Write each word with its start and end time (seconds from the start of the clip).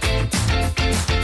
Thank 0.00 1.10
you. 1.10 1.17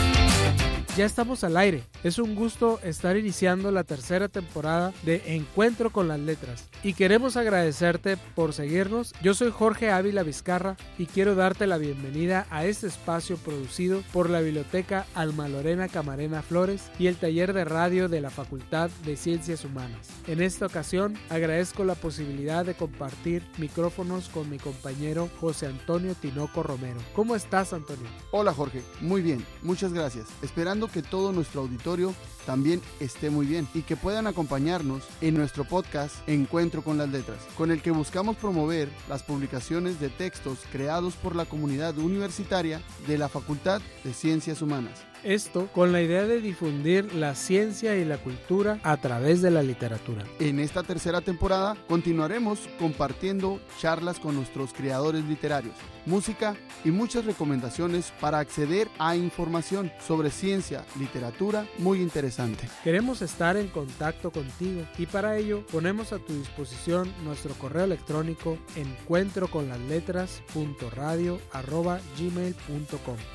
Ya 0.96 1.06
estamos 1.06 1.42
al 1.42 1.56
aire. 1.56 1.82
Es 2.04 2.20
un 2.20 2.36
gusto 2.36 2.78
estar 2.84 3.16
iniciando 3.16 3.72
la 3.72 3.82
tercera 3.82 4.28
temporada 4.28 4.92
de 5.02 5.34
Encuentro 5.34 5.90
con 5.90 6.06
las 6.06 6.20
Letras. 6.20 6.68
Y 6.84 6.94
queremos 6.94 7.36
agradecerte 7.36 8.16
por 8.36 8.52
seguirnos. 8.52 9.12
Yo 9.20 9.34
soy 9.34 9.50
Jorge 9.50 9.90
Ávila 9.90 10.22
Vizcarra 10.22 10.76
y 10.96 11.06
quiero 11.06 11.34
darte 11.34 11.66
la 11.66 11.78
bienvenida 11.78 12.46
a 12.50 12.64
este 12.64 12.86
espacio 12.86 13.38
producido 13.38 14.02
por 14.12 14.30
la 14.30 14.40
Biblioteca 14.40 15.04
Alma 15.16 15.48
Lorena 15.48 15.88
Camarena 15.88 16.42
Flores 16.42 16.84
y 16.96 17.08
el 17.08 17.16
taller 17.16 17.54
de 17.54 17.64
radio 17.64 18.08
de 18.08 18.20
la 18.20 18.30
Facultad 18.30 18.88
de 19.04 19.16
Ciencias 19.16 19.64
Humanas. 19.64 20.06
En 20.28 20.40
esta 20.40 20.66
ocasión 20.66 21.18
agradezco 21.28 21.82
la 21.82 21.96
posibilidad 21.96 22.64
de 22.64 22.74
compartir 22.74 23.42
micrófonos 23.58 24.28
con 24.28 24.48
mi 24.48 24.58
compañero 24.58 25.28
José 25.40 25.66
Antonio 25.66 26.14
Tinoco 26.14 26.62
Romero. 26.62 27.00
¿Cómo 27.16 27.34
estás, 27.34 27.72
Antonio? 27.72 28.06
Hola, 28.30 28.54
Jorge. 28.54 28.82
Muy 29.00 29.22
bien. 29.22 29.44
Muchas 29.62 29.92
gracias. 29.92 30.28
Esperando 30.42 30.83
que 30.88 31.02
todo 31.02 31.32
nuestro 31.32 31.62
auditorio 31.62 32.14
también 32.46 32.80
esté 33.00 33.30
muy 33.30 33.46
bien 33.46 33.66
y 33.74 33.82
que 33.82 33.96
puedan 33.96 34.26
acompañarnos 34.26 35.04
en 35.20 35.34
nuestro 35.34 35.64
podcast 35.64 36.16
Encuentro 36.28 36.82
con 36.82 36.98
las 36.98 37.08
Letras, 37.08 37.38
con 37.56 37.70
el 37.70 37.82
que 37.82 37.90
buscamos 37.90 38.36
promover 38.36 38.88
las 39.08 39.22
publicaciones 39.22 40.00
de 40.00 40.10
textos 40.10 40.58
creados 40.70 41.14
por 41.14 41.36
la 41.36 41.46
comunidad 41.46 41.96
universitaria 41.98 42.82
de 43.06 43.18
la 43.18 43.28
Facultad 43.28 43.80
de 44.02 44.12
Ciencias 44.12 44.62
Humanas. 44.62 45.13
Esto 45.24 45.68
con 45.72 45.90
la 45.90 46.02
idea 46.02 46.26
de 46.26 46.42
difundir 46.42 47.14
la 47.14 47.34
ciencia 47.34 47.96
y 47.96 48.04
la 48.04 48.18
cultura 48.18 48.78
a 48.82 48.98
través 48.98 49.40
de 49.40 49.50
la 49.50 49.62
literatura. 49.62 50.22
En 50.38 50.60
esta 50.60 50.82
tercera 50.82 51.22
temporada 51.22 51.78
continuaremos 51.88 52.68
compartiendo 52.78 53.58
charlas 53.78 54.20
con 54.20 54.34
nuestros 54.34 54.74
creadores 54.74 55.24
literarios, 55.24 55.74
música 56.04 56.56
y 56.84 56.90
muchas 56.90 57.24
recomendaciones 57.24 58.12
para 58.20 58.38
acceder 58.38 58.88
a 58.98 59.16
información 59.16 59.90
sobre 60.06 60.30
ciencia, 60.30 60.84
literatura 60.98 61.66
muy 61.78 62.02
interesante. 62.02 62.68
Queremos 62.82 63.22
estar 63.22 63.56
en 63.56 63.68
contacto 63.68 64.30
contigo 64.30 64.82
y 64.98 65.06
para 65.06 65.38
ello 65.38 65.64
ponemos 65.72 66.12
a 66.12 66.18
tu 66.18 66.34
disposición 66.34 67.10
nuestro 67.24 67.54
correo 67.54 67.84
electrónico 67.84 68.58
encuentro 68.76 69.48
con 69.48 69.70
las 69.70 69.80
letras 69.80 70.42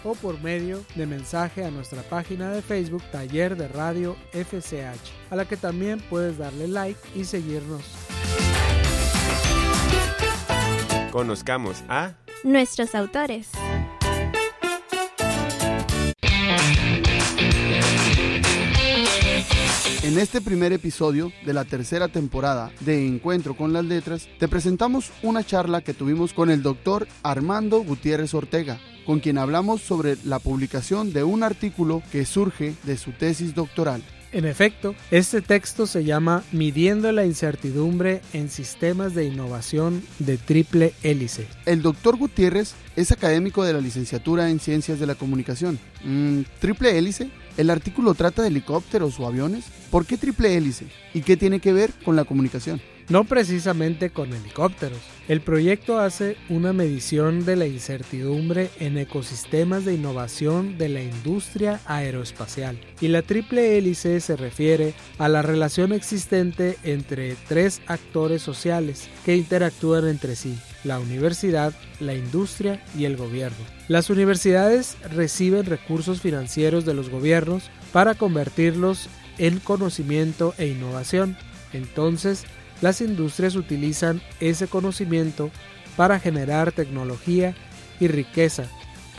o 0.04 0.14
por 0.14 0.40
medio 0.42 0.84
de 0.96 1.06
mensaje 1.08 1.64
a 1.64 1.72
nuestra 1.80 2.04
página 2.04 2.52
de 2.52 2.62
Facebook 2.62 3.02
Taller 3.10 3.56
de 3.56 3.70
Radio 3.70 4.18
FCH, 4.34 5.32
a 5.32 5.36
la 5.38 5.46
que 5.46 5.56
también 5.56 6.02
puedes 6.10 6.38
darle 6.38 6.68
like 6.68 7.00
y 7.16 7.24
seguirnos. 7.24 7.84
Conozcamos 11.10 11.82
a 11.88 12.16
nuestros 12.44 12.94
autores. 12.96 13.52
En 20.04 20.18
este 20.18 20.42
primer 20.42 20.74
episodio 20.74 21.32
de 21.46 21.54
la 21.54 21.64
tercera 21.64 22.10
temporada 22.10 22.74
de 22.82 23.08
Encuentro 23.08 23.56
con 23.56 23.72
las 23.72 23.86
Letras, 23.86 24.28
te 24.38 24.50
presentamos 24.50 25.12
una 25.24 25.46
charla 25.46 25.80
que 25.80 25.94
tuvimos 25.94 26.34
con 26.34 26.50
el 26.50 26.62
doctor 26.62 27.08
Armando 27.24 27.80
Gutiérrez 27.84 28.34
Ortega, 28.34 28.82
con 29.10 29.22
quien 29.22 29.40
hablamos 29.40 29.82
sobre 29.82 30.18
la 30.24 30.38
publicación 30.38 31.14
de 31.14 31.24
un 31.24 31.42
artículo 31.42 32.04
que 32.12 32.28
surge 32.28 32.76
de 32.84 32.96
su 32.96 33.12
tesis 33.12 33.56
doctoral. 33.56 34.04
En 34.32 34.46
efecto, 34.46 34.94
este 35.10 35.42
texto 35.42 35.88
se 35.88 36.04
llama 36.04 36.44
Midiendo 36.52 37.12
la 37.12 37.26
incertidumbre 37.26 38.22
en 38.34 38.52
sistemas 38.52 39.16
de 39.16 39.26
innovación 39.26 40.04
de 40.20 40.38
triple 40.38 40.94
hélice. 41.02 41.48
El 41.66 41.82
doctor 41.82 42.18
Gutiérrez 42.18 42.76
es 42.96 43.12
académico 43.12 43.64
de 43.64 43.74
la 43.74 43.82
licenciatura 43.82 44.52
en 44.52 44.60
Ciencias 44.60 45.00
de 45.00 45.08
la 45.08 45.16
Comunicación. 45.16 45.80
Mm, 46.04 46.42
¿Triple 46.60 46.96
hélice? 46.96 47.32
¿El 47.58 47.72
artículo 47.72 48.14
trata 48.14 48.44
de 48.44 48.50
helicópteros 48.50 49.20
o 49.20 49.26
aviones? 49.26 49.66
¿Por 49.90 50.06
qué 50.06 50.18
triple 50.18 50.56
hélice? 50.56 50.86
¿Y 51.16 51.22
qué 51.22 51.36
tiene 51.36 51.60
que 51.60 51.74
ver 51.74 51.92
con 52.06 52.16
la 52.16 52.26
comunicación? 52.26 52.80
No 53.10 53.24
precisamente 53.24 54.12
con 54.12 54.32
helicópteros. 54.34 55.00
El 55.28 55.42
proyecto 55.42 56.00
hace 56.00 56.38
una 56.50 56.74
medición 56.74 57.46
de 57.46 57.56
la 57.56 57.68
incertidumbre 57.68 58.70
en 58.80 58.98
ecosistemas 58.98 59.86
de 59.86 59.96
innovación 59.96 60.78
de 60.78 60.90
la 60.90 61.02
industria 61.02 61.80
aeroespacial 61.86 62.80
y 63.02 63.10
la 63.10 63.22
triple 63.22 63.78
hélice 63.78 64.20
se 64.22 64.36
refiere 64.36 64.94
a 65.18 65.28
la 65.28 65.42
relación 65.42 65.92
existente 65.92 66.78
entre 66.84 67.36
tres 67.48 67.82
actores 67.88 68.42
sociales 68.42 69.10
que 69.26 69.36
interactúan 69.36 70.08
entre 70.08 70.36
sí, 70.36 70.58
la 70.84 71.00
universidad, 71.00 71.74
la 72.00 72.14
industria 72.14 72.84
y 72.98 73.06
el 73.06 73.18
gobierno. 73.18 73.58
Las 73.88 74.10
universidades 74.10 74.98
reciben 75.12 75.66
recursos 75.66 76.22
financieros 76.22 76.86
de 76.86 76.94
los 76.94 77.10
gobiernos 77.10 77.70
para 77.92 78.16
convertirlos 78.16 79.10
en 79.38 79.60
conocimiento 79.60 80.54
e 80.58 80.68
innovación. 80.68 81.38
Entonces, 81.72 82.46
las 82.82 83.02
industrias 83.02 83.56
utilizan 83.56 84.22
ese 84.40 84.68
conocimiento 84.68 85.52
para 85.96 86.20
generar 86.20 86.72
tecnología 86.72 87.56
y 88.00 88.08
riqueza 88.08 88.70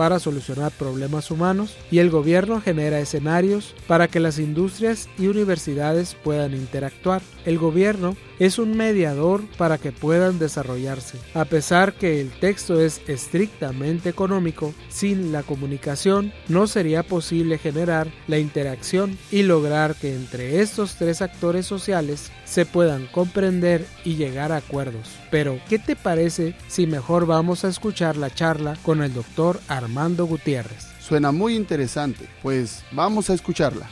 para 0.01 0.19
solucionar 0.19 0.73
problemas 0.73 1.31
humanos 1.31 1.77
y 1.91 1.99
el 1.99 2.09
gobierno 2.09 2.63
genera 2.63 3.01
escenarios 3.01 3.75
para 3.87 4.09
que 4.09 4.19
las 4.19 4.39
industrias 4.39 5.11
y 5.19 5.27
universidades 5.27 6.15
puedan 6.15 6.55
interactuar. 6.55 7.21
El 7.45 7.59
gobierno 7.59 8.17
es 8.39 8.59
un 8.59 8.79
mediador 8.79 9.43
para 9.59 9.77
que 9.77 9.93
puedan 9.93 10.39
desarrollarse. 10.39 11.19
A 11.35 11.45
pesar 11.45 11.93
que 11.93 12.19
el 12.19 12.31
texto 12.31 12.81
es 12.81 13.03
estrictamente 13.09 14.09
económico, 14.09 14.73
sin 14.89 15.33
la 15.33 15.43
comunicación 15.43 16.33
no 16.49 16.67
sería 16.67 17.03
posible 17.03 17.59
generar 17.59 18.09
la 18.27 18.39
interacción 18.39 19.19
y 19.31 19.43
lograr 19.43 19.97
que 19.97 20.15
entre 20.15 20.63
estos 20.63 20.97
tres 20.97 21.21
actores 21.21 21.67
sociales 21.67 22.33
se 22.51 22.67
puedan 22.67 23.07
comprender 23.07 23.87
y 24.05 24.17
llegar 24.17 24.51
a 24.51 24.57
acuerdos. 24.57 25.09
Pero, 25.31 25.61
¿qué 25.69 25.79
te 25.79 25.95
parece 25.95 26.57
si 26.67 26.87
mejor 26.87 27.25
vamos 27.25 27.65
a 27.65 27.69
escuchar 27.69 28.17
la 28.17 28.29
charla 28.29 28.77
con 28.83 29.03
el 29.03 29.15
doctor 29.15 29.61
Armando 29.69 30.27
Gutiérrez? 30.27 30.89
Suena 31.01 31.31
muy 31.31 31.55
interesante, 31.55 32.27
pues 32.43 32.83
vamos 32.91 33.31
a 33.31 33.35
escucharla. 33.35 33.89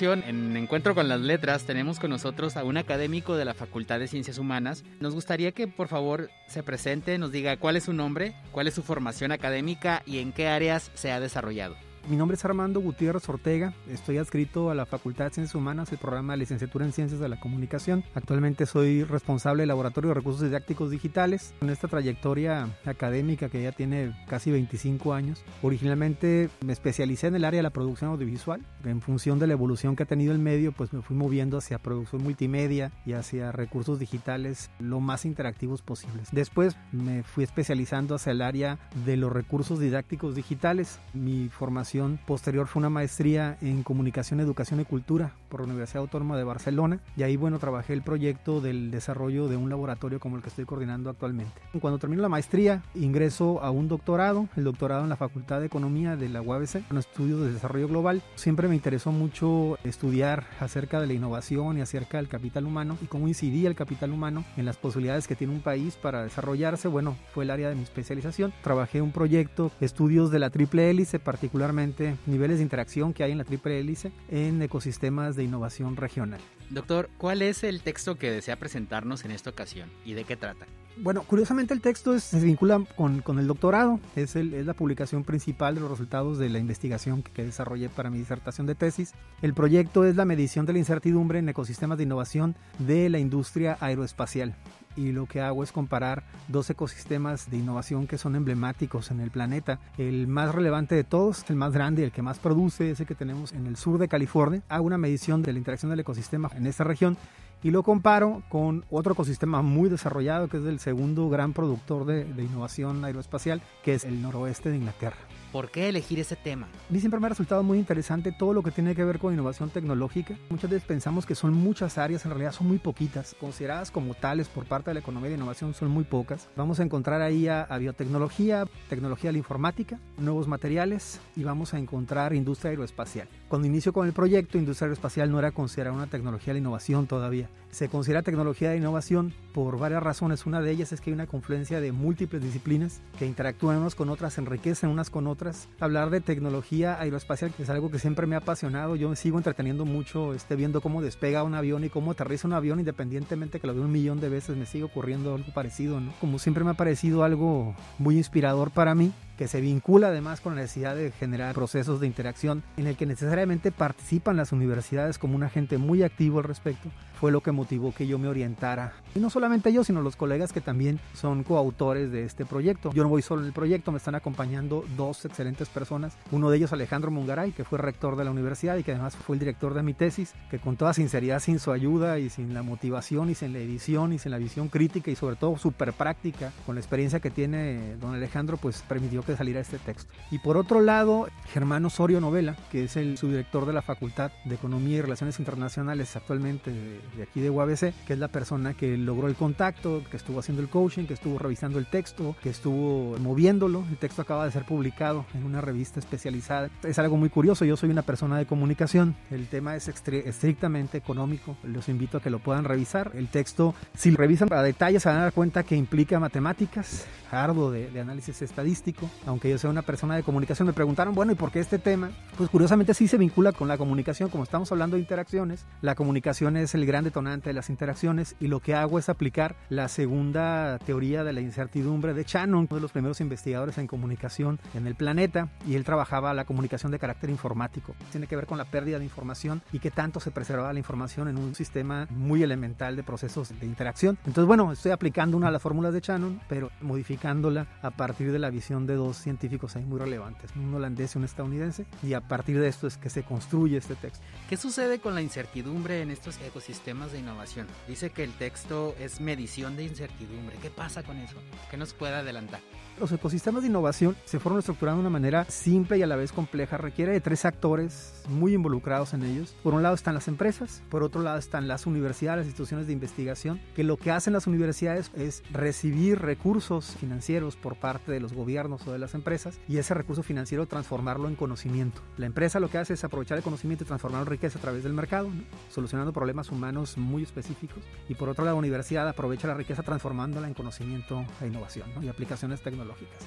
En 0.00 0.56
Encuentro 0.56 0.94
con 0.94 1.08
las 1.08 1.20
Letras, 1.20 1.64
tenemos 1.64 1.98
con 1.98 2.10
nosotros 2.10 2.56
a 2.56 2.62
un 2.62 2.76
académico 2.76 3.36
de 3.36 3.44
la 3.44 3.52
Facultad 3.52 3.98
de 3.98 4.06
Ciencias 4.06 4.38
Humanas. 4.38 4.84
Nos 5.00 5.12
gustaría 5.12 5.50
que 5.50 5.66
por 5.66 5.88
favor 5.88 6.30
se 6.46 6.62
presente, 6.62 7.18
nos 7.18 7.32
diga 7.32 7.56
cuál 7.56 7.74
es 7.74 7.84
su 7.84 7.92
nombre, 7.92 8.36
cuál 8.52 8.68
es 8.68 8.74
su 8.74 8.84
formación 8.84 9.32
académica 9.32 10.02
y 10.06 10.18
en 10.18 10.32
qué 10.32 10.46
áreas 10.46 10.92
se 10.94 11.10
ha 11.10 11.18
desarrollado. 11.18 11.87
Mi 12.08 12.16
nombre 12.16 12.36
es 12.36 12.44
Armando 12.46 12.80
Gutiérrez 12.80 13.28
Ortega, 13.28 13.74
estoy 13.86 14.16
adscrito 14.16 14.70
a 14.70 14.74
la 14.74 14.86
Facultad 14.86 15.26
de 15.26 15.30
Ciencias 15.32 15.54
Humanas, 15.54 15.92
el 15.92 15.98
programa 15.98 16.32
de 16.32 16.38
licenciatura 16.38 16.86
en 16.86 16.92
Ciencias 16.92 17.20
de 17.20 17.28
la 17.28 17.38
Comunicación. 17.38 18.02
Actualmente 18.14 18.64
soy 18.64 19.04
responsable 19.04 19.60
del 19.60 19.68
Laboratorio 19.68 20.08
de 20.08 20.14
Recursos 20.14 20.40
Didácticos 20.40 20.90
Digitales. 20.90 21.52
En 21.60 21.68
esta 21.68 21.86
trayectoria 21.86 22.66
académica 22.86 23.50
que 23.50 23.62
ya 23.62 23.72
tiene 23.72 24.16
casi 24.26 24.50
25 24.50 25.12
años, 25.12 25.44
originalmente 25.60 26.48
me 26.64 26.72
especialicé 26.72 27.26
en 27.26 27.34
el 27.34 27.44
área 27.44 27.58
de 27.58 27.64
la 27.64 27.70
producción 27.70 28.10
audiovisual. 28.10 28.62
En 28.86 29.02
función 29.02 29.38
de 29.38 29.46
la 29.46 29.52
evolución 29.52 29.94
que 29.94 30.04
ha 30.04 30.06
tenido 30.06 30.32
el 30.32 30.38
medio, 30.38 30.72
pues 30.72 30.94
me 30.94 31.02
fui 31.02 31.14
moviendo 31.14 31.58
hacia 31.58 31.78
producción 31.78 32.22
multimedia 32.22 32.90
y 33.04 33.12
hacia 33.12 33.52
recursos 33.52 33.98
digitales 33.98 34.70
lo 34.78 35.00
más 35.00 35.26
interactivos 35.26 35.82
posibles. 35.82 36.28
Después 36.32 36.74
me 36.90 37.22
fui 37.22 37.44
especializando 37.44 38.14
hacia 38.14 38.32
el 38.32 38.40
área 38.40 38.78
de 39.04 39.18
los 39.18 39.30
recursos 39.30 39.78
didácticos 39.78 40.34
digitales. 40.34 41.00
Mi 41.12 41.50
formación 41.50 41.97
formación 41.98 42.18
posterior 42.26 42.66
fue 42.66 42.80
una 42.80 42.90
maestría 42.90 43.56
en 43.60 43.82
comunicación, 43.82 44.40
educación 44.40 44.80
y 44.80 44.84
cultura 44.84 45.32
por 45.48 45.60
la 45.60 45.66
Universidad 45.66 46.02
Autónoma 46.02 46.36
de 46.36 46.44
Barcelona 46.44 47.00
y 47.16 47.22
ahí 47.22 47.36
bueno 47.36 47.58
trabajé 47.58 47.92
el 47.92 48.02
proyecto 48.02 48.60
del 48.60 48.90
desarrollo 48.90 49.48
de 49.48 49.56
un 49.56 49.68
laboratorio 49.68 50.20
como 50.20 50.36
el 50.36 50.42
que 50.42 50.48
estoy 50.48 50.64
coordinando 50.64 51.10
actualmente. 51.10 51.52
Cuando 51.80 51.98
termino 51.98 52.22
la 52.22 52.28
maestría 52.28 52.82
ingreso 52.94 53.60
a 53.62 53.70
un 53.70 53.88
doctorado, 53.88 54.48
el 54.56 54.64
doctorado 54.64 55.02
en 55.02 55.08
la 55.08 55.16
Facultad 55.16 55.60
de 55.60 55.66
Economía 55.66 56.16
de 56.16 56.28
la 56.28 56.42
UABC, 56.42 56.90
en 56.90 56.98
estudios 56.98 57.40
de 57.40 57.52
desarrollo 57.52 57.88
global. 57.88 58.22
Siempre 58.34 58.68
me 58.68 58.74
interesó 58.74 59.10
mucho 59.10 59.78
estudiar 59.84 60.44
acerca 60.60 61.00
de 61.00 61.06
la 61.06 61.14
innovación 61.14 61.78
y 61.78 61.80
acerca 61.80 62.18
del 62.18 62.28
capital 62.28 62.66
humano 62.66 62.96
y 63.02 63.06
cómo 63.06 63.28
incidía 63.28 63.68
el 63.68 63.74
capital 63.74 64.12
humano 64.12 64.44
en 64.56 64.66
las 64.66 64.76
posibilidades 64.76 65.26
que 65.26 65.36
tiene 65.36 65.54
un 65.54 65.60
país 65.60 65.96
para 65.96 66.22
desarrollarse. 66.22 66.88
Bueno, 66.88 67.16
fue 67.32 67.44
el 67.44 67.50
área 67.50 67.68
de 67.68 67.74
mi 67.74 67.82
especialización. 67.82 68.52
Trabajé 68.62 69.00
un 69.02 69.12
proyecto, 69.12 69.70
estudios 69.80 70.30
de 70.30 70.38
la 70.38 70.50
triple 70.50 70.90
hélice, 70.90 71.18
particularmente 71.18 71.87
niveles 72.26 72.58
de 72.58 72.62
interacción 72.62 73.12
que 73.12 73.24
hay 73.24 73.32
en 73.32 73.38
la 73.38 73.44
triple 73.44 73.78
hélice 73.78 74.12
en 74.30 74.60
ecosistemas 74.62 75.36
de 75.36 75.44
innovación 75.44 75.96
regional. 75.96 76.40
Doctor, 76.70 77.08
¿cuál 77.18 77.42
es 77.42 77.64
el 77.64 77.82
texto 77.82 78.16
que 78.16 78.30
desea 78.30 78.56
presentarnos 78.56 79.24
en 79.24 79.30
esta 79.30 79.50
ocasión 79.50 79.90
y 80.04 80.12
de 80.12 80.24
qué 80.24 80.36
trata? 80.36 80.66
Bueno, 81.00 81.22
curiosamente 81.22 81.72
el 81.74 81.80
texto 81.80 82.18
se 82.18 82.40
vincula 82.40 82.82
con, 82.96 83.20
con 83.20 83.38
el 83.38 83.46
doctorado, 83.46 84.00
es, 84.16 84.34
el, 84.34 84.52
es, 84.52 84.66
la 84.66 84.74
publicación 84.74 85.22
principal 85.22 85.76
de 85.76 85.80
los 85.80 85.90
resultados 85.90 86.38
de 86.38 86.48
la 86.48 86.58
investigación 86.58 87.22
que, 87.22 87.30
que, 87.30 87.44
desarrollé 87.44 87.88
para 87.88 88.10
mi 88.10 88.18
disertación 88.18 88.66
de 88.66 88.74
tesis. 88.74 89.12
El 89.40 89.54
proyecto 89.54 90.04
es 90.04 90.16
la 90.16 90.24
medición 90.24 90.66
de 90.66 90.72
la 90.72 90.80
incertidumbre 90.80 91.38
en 91.38 91.48
ecosistemas 91.48 91.98
de 91.98 92.04
innovación 92.04 92.56
de 92.80 93.08
la 93.10 93.20
industria 93.20 93.78
aeroespacial. 93.80 94.56
Y 94.98 95.12
lo 95.12 95.26
que 95.26 95.40
hago 95.40 95.62
es 95.62 95.70
comparar 95.70 96.24
dos 96.48 96.68
ecosistemas 96.70 97.48
de 97.48 97.58
innovación 97.58 98.08
que 98.08 98.18
son 98.18 98.34
emblemáticos 98.34 99.12
en 99.12 99.20
el 99.20 99.30
planeta. 99.30 99.78
El 99.96 100.26
más 100.26 100.52
relevante 100.52 100.96
de 100.96 101.04
todos, 101.04 101.48
el 101.48 101.54
más 101.54 101.72
grande, 101.72 102.02
el 102.02 102.10
que 102.10 102.20
más 102.20 102.40
produce, 102.40 102.90
ese 102.90 103.06
que 103.06 103.14
tenemos 103.14 103.52
en 103.52 103.68
el 103.68 103.76
sur 103.76 103.98
de 103.98 104.08
California. 104.08 104.60
Hago 104.68 104.86
una 104.86 104.98
medición 104.98 105.42
de 105.42 105.52
la 105.52 105.60
interacción 105.60 105.90
del 105.90 106.00
ecosistema 106.00 106.50
en 106.56 106.66
esta 106.66 106.82
región 106.82 107.16
y 107.62 107.70
lo 107.70 107.84
comparo 107.84 108.42
con 108.48 108.84
otro 108.90 109.12
ecosistema 109.12 109.62
muy 109.62 109.88
desarrollado 109.88 110.48
que 110.48 110.56
es 110.56 110.64
el 110.64 110.80
segundo 110.80 111.28
gran 111.28 111.52
productor 111.52 112.04
de, 112.04 112.24
innovación 112.42 113.04
aeroespacial, 113.04 113.62
que 113.84 113.94
es 113.94 114.04
el 114.04 114.20
noroeste 114.20 114.70
de 114.70 114.78
Inglaterra. 114.78 115.16
¿Por 115.52 115.70
qué 115.70 115.88
elegir 115.88 116.18
ese 116.18 116.36
tema? 116.36 116.66
A 116.66 116.92
mí 116.92 117.00
siempre 117.00 117.18
me 117.18 117.26
ha 117.26 117.30
resultado 117.30 117.62
muy 117.62 117.78
interesante 117.78 118.32
todo 118.32 118.52
lo 118.52 118.62
que 118.62 118.70
tiene 118.70 118.94
que 118.94 119.02
ver 119.02 119.18
con 119.18 119.32
innovación 119.32 119.70
tecnológica. 119.70 120.36
Muchas 120.50 120.68
veces 120.68 120.86
pensamos 120.86 121.24
que 121.24 121.34
son 121.34 121.54
muchas 121.54 121.96
áreas, 121.96 122.24
en 122.26 122.32
realidad 122.32 122.52
son 122.52 122.68
muy 122.68 122.78
poquitas. 122.78 123.34
Consideradas 123.40 123.90
como 123.90 124.12
tales 124.14 124.48
por 124.48 124.66
parte 124.66 124.90
de 124.90 124.94
la 124.94 125.00
economía 125.00 125.30
de 125.30 125.36
innovación 125.36 125.72
son 125.72 125.88
muy 125.88 126.04
pocas. 126.04 126.48
Vamos 126.54 126.80
a 126.80 126.82
encontrar 126.82 127.22
ahí 127.22 127.48
a, 127.48 127.62
a 127.62 127.78
biotecnología, 127.78 128.66
tecnología 128.90 129.28
de 129.28 129.32
la 129.32 129.38
informática, 129.38 129.98
nuevos 130.18 130.46
materiales 130.48 131.18
y 131.34 131.44
vamos 131.44 131.72
a 131.72 131.78
encontrar 131.78 132.34
industria 132.34 132.70
aeroespacial. 132.70 133.26
Cuando 133.48 133.66
inicio 133.66 133.94
con 133.94 134.06
el 134.06 134.12
proyecto, 134.12 134.58
industria 134.58 134.86
aeroespacial 134.86 135.30
no 135.30 135.38
era 135.38 135.52
considerada 135.52 135.96
una 135.96 136.08
tecnología 136.08 136.52
de 136.52 136.60
innovación 136.60 137.06
todavía. 137.06 137.48
Se 137.70 137.88
considera 137.88 138.22
tecnología 138.22 138.70
de 138.70 138.78
innovación 138.78 139.32
por 139.52 139.78
varias 139.78 140.02
razones. 140.02 140.46
Una 140.46 140.60
de 140.60 140.70
ellas 140.70 140.92
es 140.92 141.00
que 141.00 141.10
hay 141.10 141.14
una 141.14 141.26
confluencia 141.26 141.80
de 141.80 141.92
múltiples 141.92 142.42
disciplinas 142.42 143.00
que 143.18 143.26
interactúan 143.26 143.78
unas 143.78 143.94
con 143.94 144.08
otras, 144.08 144.38
enriquecen 144.38 144.90
unas 144.90 145.10
con 145.10 145.26
otras. 145.26 145.68
Hablar 145.80 146.10
de 146.10 146.20
tecnología 146.20 146.98
aeroespacial 147.00 147.52
es 147.58 147.70
algo 147.70 147.90
que 147.90 147.98
siempre 147.98 148.26
me 148.26 148.34
ha 148.34 148.38
apasionado. 148.38 148.96
Yo 148.96 149.08
me 149.08 149.16
sigo 149.16 149.38
entreteniendo 149.38 149.84
mucho 149.84 150.34
este, 150.34 150.56
viendo 150.56 150.80
cómo 150.80 151.02
despega 151.02 151.42
un 151.42 151.54
avión 151.54 151.84
y 151.84 151.90
cómo 151.90 152.12
aterriza 152.12 152.48
un 152.48 152.54
avión, 152.54 152.78
independientemente 152.78 153.60
que 153.60 153.66
lo 153.66 153.74
veo 153.74 153.84
un 153.84 153.92
millón 153.92 154.20
de 154.20 154.28
veces, 154.28 154.56
me 154.56 154.66
sigue 154.66 154.84
ocurriendo 154.84 155.34
algo 155.34 155.52
parecido. 155.52 156.00
¿no? 156.00 156.12
Como 156.20 156.38
siempre 156.38 156.64
me 156.64 156.70
ha 156.70 156.74
parecido 156.74 157.24
algo 157.24 157.74
muy 157.98 158.16
inspirador 158.16 158.70
para 158.70 158.94
mí 158.94 159.12
que 159.38 159.48
se 159.48 159.60
vincula 159.60 160.08
además 160.08 160.40
con 160.40 160.56
la 160.56 160.62
necesidad 160.62 160.96
de 160.96 161.12
generar 161.12 161.54
procesos 161.54 162.00
de 162.00 162.08
interacción 162.08 162.64
en 162.76 162.88
el 162.88 162.96
que 162.96 163.06
necesariamente 163.06 163.70
participan 163.70 164.36
las 164.36 164.52
universidades 164.52 165.16
como 165.16 165.36
un 165.36 165.44
agente 165.44 165.78
muy 165.78 166.02
activo 166.02 166.38
al 166.38 166.44
respecto, 166.44 166.90
fue 167.18 167.32
lo 167.32 167.40
que 167.40 167.52
motivó 167.52 167.92
que 167.92 168.06
yo 168.06 168.18
me 168.18 168.28
orientara. 168.28 168.92
Y 169.14 169.18
no 169.18 169.28
solamente 169.28 169.72
yo, 169.72 169.82
sino 169.82 170.02
los 170.02 170.16
colegas 170.16 170.52
que 170.52 170.60
también 170.60 171.00
son 171.14 171.42
coautores 171.42 172.12
de 172.12 172.24
este 172.24 172.46
proyecto. 172.46 172.92
Yo 172.92 173.02
no 173.02 173.08
voy 173.08 173.22
solo 173.22 173.42
en 173.42 173.48
el 173.48 173.52
proyecto, 173.52 173.90
me 173.90 173.98
están 173.98 174.14
acompañando 174.14 174.84
dos 174.96 175.24
excelentes 175.24 175.68
personas. 175.68 176.16
Uno 176.30 176.50
de 176.50 176.56
ellos 176.56 176.72
Alejandro 176.72 177.10
Mungaray, 177.10 177.52
que 177.52 177.64
fue 177.64 177.78
rector 177.78 178.16
de 178.16 178.24
la 178.24 178.30
universidad 178.30 178.76
y 178.76 178.84
que 178.84 178.92
además 178.92 179.16
fue 179.16 179.34
el 179.34 179.40
director 179.40 179.74
de 179.74 179.82
mi 179.82 179.94
tesis, 179.94 180.32
que 180.50 180.58
con 180.58 180.76
toda 180.76 180.94
sinceridad, 180.94 181.40
sin 181.40 181.58
su 181.58 181.72
ayuda 181.72 182.18
y 182.18 182.30
sin 182.30 182.54
la 182.54 182.62
motivación 182.62 183.30
y 183.30 183.34
sin 183.34 183.52
la 183.52 183.58
edición 183.58 184.12
y 184.12 184.18
sin 184.18 184.30
la 184.30 184.38
visión 184.38 184.68
crítica 184.68 185.10
y 185.10 185.16
sobre 185.16 185.36
todo 185.36 185.56
súper 185.58 185.92
práctica, 185.92 186.52
con 186.66 186.76
la 186.76 186.80
experiencia 186.80 187.20
que 187.20 187.30
tiene 187.30 187.96
don 187.96 188.14
Alejandro, 188.14 188.58
pues 188.58 188.82
permitió 188.82 189.22
que 189.32 189.38
saliera 189.38 189.60
este 189.60 189.78
texto. 189.78 190.12
Y 190.30 190.38
por 190.38 190.56
otro 190.56 190.80
lado, 190.80 191.28
Germán 191.52 191.84
Osorio 191.84 192.20
Novela, 192.20 192.56
que 192.70 192.84
es 192.84 192.96
el 192.96 193.18
subdirector 193.18 193.66
de 193.66 193.72
la 193.72 193.82
Facultad 193.82 194.30
de 194.44 194.54
Economía 194.54 194.98
y 194.98 195.00
Relaciones 195.02 195.38
Internacionales 195.38 196.14
actualmente 196.16 196.70
de, 196.70 197.00
de 197.16 197.22
aquí 197.22 197.40
de 197.40 197.50
UABC, 197.50 197.92
que 198.06 198.12
es 198.12 198.18
la 198.18 198.28
persona 198.28 198.74
que 198.74 198.96
logró 198.96 199.28
el 199.28 199.34
contacto, 199.34 200.02
que 200.10 200.16
estuvo 200.16 200.40
haciendo 200.40 200.62
el 200.62 200.68
coaching, 200.68 201.04
que 201.04 201.14
estuvo 201.14 201.38
revisando 201.38 201.78
el 201.78 201.86
texto, 201.86 202.36
que 202.42 202.50
estuvo 202.50 203.16
moviéndolo. 203.18 203.84
El 203.88 203.96
texto 203.96 204.22
acaba 204.22 204.44
de 204.44 204.52
ser 204.52 204.64
publicado 204.64 205.24
en 205.34 205.44
una 205.44 205.60
revista 205.60 206.00
especializada. 206.00 206.70
Es 206.82 206.98
algo 206.98 207.16
muy 207.16 207.28
curioso, 207.28 207.64
yo 207.64 207.76
soy 207.76 207.90
una 207.90 208.02
persona 208.02 208.38
de 208.38 208.46
comunicación, 208.46 209.16
el 209.30 209.46
tema 209.48 209.76
es 209.76 209.88
estrictamente 209.88 210.98
económico, 210.98 211.56
los 211.62 211.88
invito 211.88 212.18
a 212.18 212.22
que 212.22 212.30
lo 212.30 212.38
puedan 212.38 212.64
revisar. 212.64 213.12
El 213.14 213.28
texto, 213.28 213.74
si 213.94 214.10
lo 214.10 214.16
revisan 214.16 214.52
a 214.52 214.62
detalle, 214.62 215.00
se 215.00 215.08
van 215.08 215.18
a 215.18 215.22
dar 215.24 215.32
cuenta 215.32 215.62
que 215.62 215.76
implica 215.76 216.18
matemáticas, 216.20 217.06
arduo 217.30 217.70
de, 217.70 217.90
de 217.90 218.00
análisis 218.00 218.42
estadístico, 218.42 219.10
aunque 219.26 219.50
yo 219.50 219.58
sea 219.58 219.70
una 219.70 219.82
persona 219.82 220.16
de 220.16 220.22
comunicación, 220.22 220.66
me 220.66 220.72
preguntaron, 220.72 221.14
bueno, 221.14 221.32
¿y 221.32 221.34
por 221.34 221.50
qué 221.50 221.60
este 221.60 221.78
tema? 221.78 222.10
Pues 222.36 222.50
curiosamente 222.50 222.94
sí 222.94 223.08
se 223.08 223.18
vincula 223.18 223.52
con 223.52 223.68
la 223.68 223.78
comunicación, 223.78 224.28
como 224.30 224.44
estamos 224.44 224.70
hablando 224.72 224.96
de 224.96 225.02
interacciones, 225.02 225.66
la 225.82 225.94
comunicación 225.94 226.56
es 226.56 226.74
el 226.74 226.86
gran 226.86 227.04
detonante 227.04 227.50
de 227.50 227.54
las 227.54 227.70
interacciones 227.70 228.36
y 228.40 228.48
lo 228.48 228.60
que 228.60 228.74
hago 228.74 228.98
es 228.98 229.08
aplicar 229.08 229.56
la 229.68 229.88
segunda 229.88 230.78
teoría 230.78 231.24
de 231.24 231.32
la 231.32 231.40
incertidumbre 231.40 232.14
de 232.14 232.24
Shannon, 232.24 232.66
uno 232.68 232.76
de 232.76 232.80
los 232.80 232.92
primeros 232.92 233.20
investigadores 233.20 233.78
en 233.78 233.86
comunicación 233.86 234.58
en 234.74 234.86
el 234.86 234.94
planeta, 234.94 235.48
y 235.66 235.74
él 235.74 235.84
trabajaba 235.84 236.34
la 236.34 236.44
comunicación 236.44 236.92
de 236.92 236.98
carácter 236.98 237.30
informático. 237.30 237.94
Tiene 238.10 238.26
que 238.26 238.36
ver 238.36 238.46
con 238.46 238.58
la 238.58 238.64
pérdida 238.64 238.98
de 238.98 239.04
información 239.04 239.62
y 239.72 239.78
que 239.78 239.90
tanto 239.90 240.20
se 240.20 240.30
preservaba 240.30 240.72
la 240.72 240.78
información 240.78 241.28
en 241.28 241.38
un 241.38 241.54
sistema 241.54 242.06
muy 242.10 242.42
elemental 242.42 242.96
de 242.96 243.02
procesos 243.02 243.48
de 243.58 243.66
interacción. 243.66 244.18
Entonces, 244.26 244.46
bueno, 244.46 244.72
estoy 244.72 244.92
aplicando 244.92 245.36
una 245.36 245.46
de 245.46 245.52
las 245.52 245.62
fórmulas 245.62 245.92
de 245.92 246.00
Shannon, 246.00 246.40
pero 246.48 246.70
modificándola 246.80 247.66
a 247.82 247.90
partir 247.90 248.32
de 248.32 248.38
la 248.38 248.50
visión 248.50 248.86
de 248.86 248.94
dos 248.94 249.07
científicos 249.16 249.76
ahí 249.76 249.84
muy 249.84 249.98
relevantes, 249.98 250.50
un 250.56 250.74
holandés 250.74 251.14
y 251.14 251.18
un 251.18 251.24
estadounidense, 251.24 251.86
y 252.02 252.12
a 252.12 252.20
partir 252.20 252.60
de 252.60 252.68
esto 252.68 252.86
es 252.86 252.96
que 252.96 253.10
se 253.10 253.22
construye 253.22 253.76
este 253.76 253.94
texto. 253.94 254.24
¿Qué 254.48 254.56
sucede 254.56 255.00
con 255.00 255.14
la 255.14 255.22
incertidumbre 255.22 256.02
en 256.02 256.10
estos 256.10 256.38
ecosistemas 256.40 257.12
de 257.12 257.20
innovación? 257.20 257.66
Dice 257.86 258.10
que 258.10 258.24
el 258.24 258.32
texto 258.32 258.94
es 258.98 259.20
medición 259.20 259.76
de 259.76 259.84
incertidumbre. 259.84 260.56
¿Qué 260.60 260.70
pasa 260.70 261.02
con 261.02 261.16
eso? 261.18 261.36
¿Qué 261.70 261.76
nos 261.76 261.94
puede 261.94 262.14
adelantar? 262.14 262.60
Los 263.00 263.12
ecosistemas 263.12 263.62
de 263.62 263.68
innovación 263.68 264.16
se 264.24 264.40
fueron 264.40 264.58
estructurando 264.58 265.00
de 265.00 265.06
una 265.06 265.10
manera 265.10 265.44
simple 265.44 265.98
y 265.98 266.02
a 266.02 266.06
la 266.08 266.16
vez 266.16 266.32
compleja. 266.32 266.78
Requiere 266.78 267.12
de 267.12 267.20
tres 267.20 267.44
actores 267.44 268.24
muy 268.28 268.54
involucrados 268.54 269.14
en 269.14 269.22
ellos. 269.22 269.54
Por 269.62 269.72
un 269.74 269.84
lado 269.84 269.94
están 269.94 270.14
las 270.14 270.26
empresas, 270.26 270.82
por 270.90 271.04
otro 271.04 271.22
lado 271.22 271.38
están 271.38 271.68
las 271.68 271.86
universidades, 271.86 272.38
las 272.38 272.46
instituciones 272.46 272.88
de 272.88 272.92
investigación, 272.92 273.60
que 273.76 273.84
lo 273.84 273.98
que 273.98 274.10
hacen 274.10 274.32
las 274.32 274.48
universidades 274.48 275.12
es 275.14 275.44
recibir 275.52 276.18
recursos 276.18 276.96
financieros 276.96 277.54
por 277.54 277.76
parte 277.76 278.10
de 278.10 278.18
los 278.18 278.32
gobiernos 278.32 278.84
o 278.88 278.92
de 278.92 278.98
las 278.98 279.14
empresas 279.14 279.60
y 279.68 279.78
ese 279.78 279.94
recurso 279.94 280.24
financiero 280.24 280.66
transformarlo 280.66 281.28
en 281.28 281.36
conocimiento. 281.36 282.00
La 282.16 282.26
empresa 282.26 282.58
lo 282.58 282.68
que 282.68 282.78
hace 282.78 282.94
es 282.94 283.04
aprovechar 283.04 283.38
el 283.38 283.44
conocimiento 283.44 283.84
y 283.84 283.86
transformarlo 283.86 284.26
en 284.26 284.30
riqueza 284.32 284.58
a 284.58 284.62
través 284.62 284.82
del 284.82 284.92
mercado, 284.92 285.30
¿no? 285.30 285.44
solucionando 285.70 286.12
problemas 286.12 286.50
humanos 286.50 286.98
muy 286.98 287.22
específicos. 287.22 287.84
Y 288.08 288.16
por 288.16 288.28
otro 288.28 288.44
lado, 288.44 288.56
la 288.56 288.58
universidad 288.58 289.08
aprovecha 289.08 289.46
la 289.46 289.54
riqueza 289.54 289.84
transformándola 289.84 290.48
en 290.48 290.54
conocimiento 290.54 291.24
e 291.40 291.46
innovación 291.46 291.94
¿no? 291.94 292.02
y 292.02 292.08
aplicaciones 292.08 292.60
tecnológicas 292.60 292.87
tecnológicas. 292.88 293.26